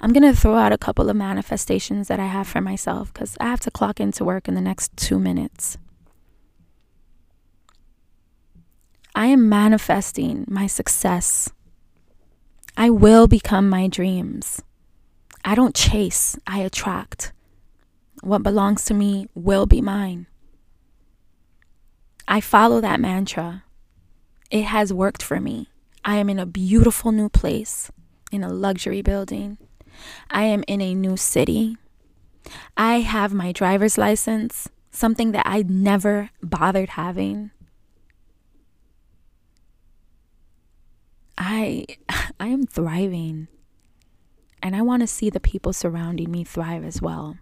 I'm 0.00 0.12
going 0.12 0.22
to 0.22 0.38
throw 0.38 0.54
out 0.54 0.72
a 0.72 0.78
couple 0.78 1.10
of 1.10 1.16
manifestations 1.16 2.08
that 2.08 2.20
I 2.20 2.26
have 2.26 2.46
for 2.46 2.60
myself 2.60 3.12
because 3.12 3.36
I 3.40 3.46
have 3.46 3.60
to 3.60 3.70
clock 3.70 3.98
into 3.98 4.24
work 4.24 4.46
in 4.48 4.54
the 4.54 4.60
next 4.60 4.96
two 4.96 5.18
minutes. 5.18 5.76
I 9.16 9.28
am 9.28 9.48
manifesting 9.48 10.44
my 10.46 10.66
success. 10.66 11.48
I 12.76 12.90
will 12.90 13.26
become 13.26 13.66
my 13.70 13.88
dreams. 13.88 14.60
I 15.42 15.54
don't 15.54 15.74
chase, 15.74 16.38
I 16.46 16.58
attract. 16.58 17.32
What 18.20 18.42
belongs 18.42 18.84
to 18.84 18.94
me 18.94 19.30
will 19.34 19.64
be 19.64 19.80
mine. 19.80 20.26
I 22.28 22.42
follow 22.42 22.82
that 22.82 23.00
mantra. 23.00 23.64
It 24.50 24.64
has 24.64 24.92
worked 24.92 25.22
for 25.22 25.40
me. 25.40 25.70
I 26.04 26.16
am 26.16 26.28
in 26.28 26.38
a 26.38 26.44
beautiful 26.44 27.10
new 27.10 27.30
place, 27.30 27.90
in 28.30 28.44
a 28.44 28.52
luxury 28.52 29.00
building. 29.00 29.56
I 30.28 30.42
am 30.42 30.62
in 30.68 30.82
a 30.82 30.94
new 30.94 31.16
city. 31.16 31.78
I 32.76 33.00
have 33.00 33.32
my 33.32 33.52
driver's 33.52 33.96
license, 33.96 34.68
something 34.90 35.32
that 35.32 35.46
I 35.46 35.62
never 35.62 36.28
bothered 36.42 36.90
having. 36.90 37.50
I 41.38 41.86
I 42.40 42.48
am 42.48 42.66
thriving. 42.66 43.48
And 44.62 44.74
I 44.74 44.82
want 44.82 45.02
to 45.02 45.06
see 45.06 45.30
the 45.30 45.40
people 45.40 45.72
surrounding 45.72 46.30
me 46.30 46.42
thrive 46.42 46.84
as 46.84 47.00
well. 47.00 47.36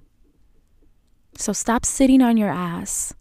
So 1.37 1.53
stop 1.53 1.85
sitting 1.87 2.21
on 2.21 2.37
your 2.37 2.51
ass 2.51 3.15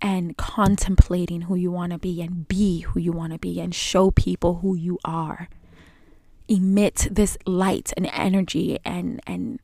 and 0.00 0.36
contemplating 0.36 1.42
who 1.42 1.54
you 1.54 1.70
want 1.70 1.92
to 1.92 1.98
be 1.98 2.20
and 2.20 2.46
be 2.48 2.80
who 2.80 3.00
you 3.00 3.12
want 3.12 3.32
to 3.32 3.38
be 3.38 3.60
and 3.60 3.74
show 3.74 4.10
people 4.10 4.56
who 4.56 4.74
you 4.74 4.98
are. 5.04 5.48
Emit 6.48 7.08
this 7.10 7.36
light 7.46 7.92
and 7.96 8.08
energy 8.12 8.78
and 8.84 9.20
and 9.26 9.58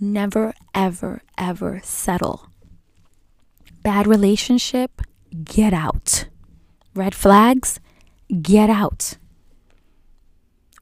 never 0.00 0.54
ever 0.74 1.22
ever 1.36 1.80
settle. 1.84 2.48
Bad 3.82 4.06
relationship, 4.06 5.02
get 5.44 5.72
out. 5.72 6.26
Red 6.94 7.14
flags, 7.14 7.78
get 8.42 8.70
out 8.70 9.16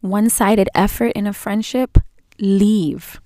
one 0.01 0.31
sided 0.31 0.69
effort 0.75 1.13
in 1.13 1.27
a 1.27 1.33
friendship, 1.33 1.99
leave. 2.39 3.21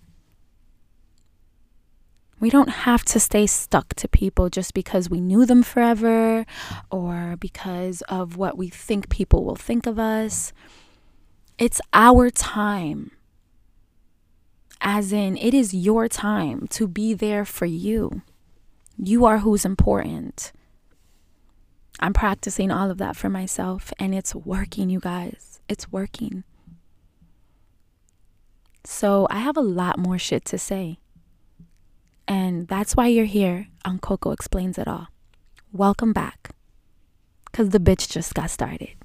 We 2.38 2.48
don't 2.48 2.70
have 2.70 3.04
to 3.06 3.20
stay 3.20 3.46
stuck 3.46 3.94
to 3.94 4.08
people 4.08 4.48
just 4.48 4.72
because 4.72 5.10
we 5.10 5.20
knew 5.20 5.44
them 5.44 5.62
forever 5.62 6.46
or 6.90 7.36
because 7.38 8.02
of 8.08 8.36
what 8.36 8.56
we 8.56 8.68
think 8.70 9.10
people 9.10 9.44
will 9.44 9.56
think 9.56 9.86
of 9.86 9.98
us. 9.98 10.52
It's 11.58 11.82
our 11.92 12.30
time. 12.30 13.10
As 14.80 15.12
in, 15.12 15.36
it 15.36 15.52
is 15.52 15.74
your 15.74 16.08
time 16.08 16.66
to 16.68 16.88
be 16.88 17.12
there 17.12 17.44
for 17.44 17.66
you. 17.66 18.22
You 18.96 19.26
are 19.26 19.38
who's 19.38 19.66
important. 19.66 20.52
I'm 22.00 22.14
practicing 22.14 22.70
all 22.70 22.90
of 22.90 22.98
that 22.98 23.14
for 23.14 23.28
myself, 23.28 23.92
and 23.98 24.14
it's 24.14 24.34
working, 24.34 24.88
you 24.88 25.00
guys. 25.00 25.60
It's 25.68 25.92
working. 25.92 26.44
So 28.84 29.26
I 29.30 29.38
have 29.40 29.58
a 29.58 29.62
lot 29.62 29.98
more 29.98 30.18
shit 30.18 30.46
to 30.46 30.58
say. 30.58 30.98
And 32.26 32.66
that's 32.68 32.96
why 32.96 33.08
you're 33.08 33.26
here 33.26 33.68
on 33.84 33.98
Coco 33.98 34.30
Explains 34.30 34.78
It 34.78 34.88
All. 34.88 35.08
Welcome 35.72 36.14
back. 36.14 36.54
Because 37.44 37.68
the 37.68 37.78
bitch 37.78 38.08
just 38.08 38.34
got 38.34 38.50
started. 38.50 38.96